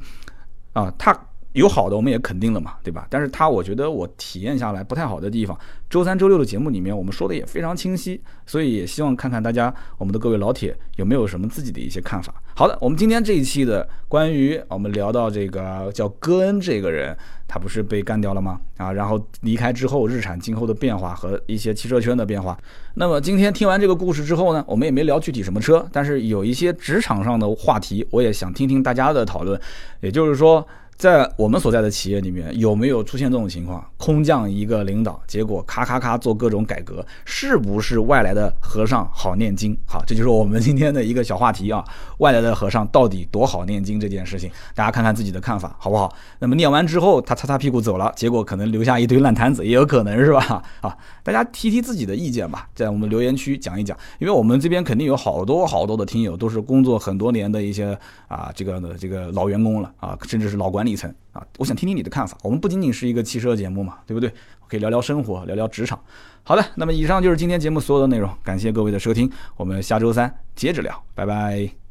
[0.74, 1.18] 啊，他。
[1.56, 3.08] 有好的，我们也肯定了嘛，对吧？
[3.10, 5.58] 但是它，我觉得我体验下来不太好的地方，
[5.90, 12.34] 周三、周六的节目里面我们说的也非常清晰，所以也希望看看大家，我们的各位老铁有没有什么自己的一些看法。
[12.56, 18.60] 好的，我们今天这一期的关于我们聊到这个叫戈恩这个人，他不是被干掉了吗？
[18.76, 22.58] 啊，然后离开之后，日产今后的变化和一些汽车圈的变化。
[22.96, 29.58] 那么今天听完这个故事之后呢，我们也没聊具体什么车，但是有一些职场上的话题，我也想听听大家的讨论，
[30.02, 30.68] 也就是说。
[30.98, 33.86] 在我们所在的企业里面，有没有出现这种情况？
[33.98, 39.76] 空降一个领导，结果咔咔咔做各种改革，是不是外来的和尚好念经？
[39.86, 41.84] 好，这就是我们今天的一个小话题啊。
[42.20, 46.14] 外来的和尚到底多好念经这件事情，大家看看自己的看法，好不好？
[46.40, 50.64] 那么念完之后，他擦擦屁股走了，结果可能留下一堆烂摊子，也有可能是吧？
[50.80, 57.98] 啊，大家提提自己的意见吧，在我们留言区讲一讲，因为我们这边肯定有好多好多的听友，都是工作很多年的一些
[58.30, 60.85] 啊，这个这个老员工了啊，甚至是老管。
[60.86, 62.38] 里层啊，我想听听你的看法。
[62.44, 64.32] 我们不仅仅是一个汽车节目嘛，对不对？
[64.68, 66.00] 可以聊聊生活，聊聊职场。
[66.44, 71.85] 好的，那么以上就是今天节目所有的内容，感谢各位的收听，我们下周三接着聊，拜拜。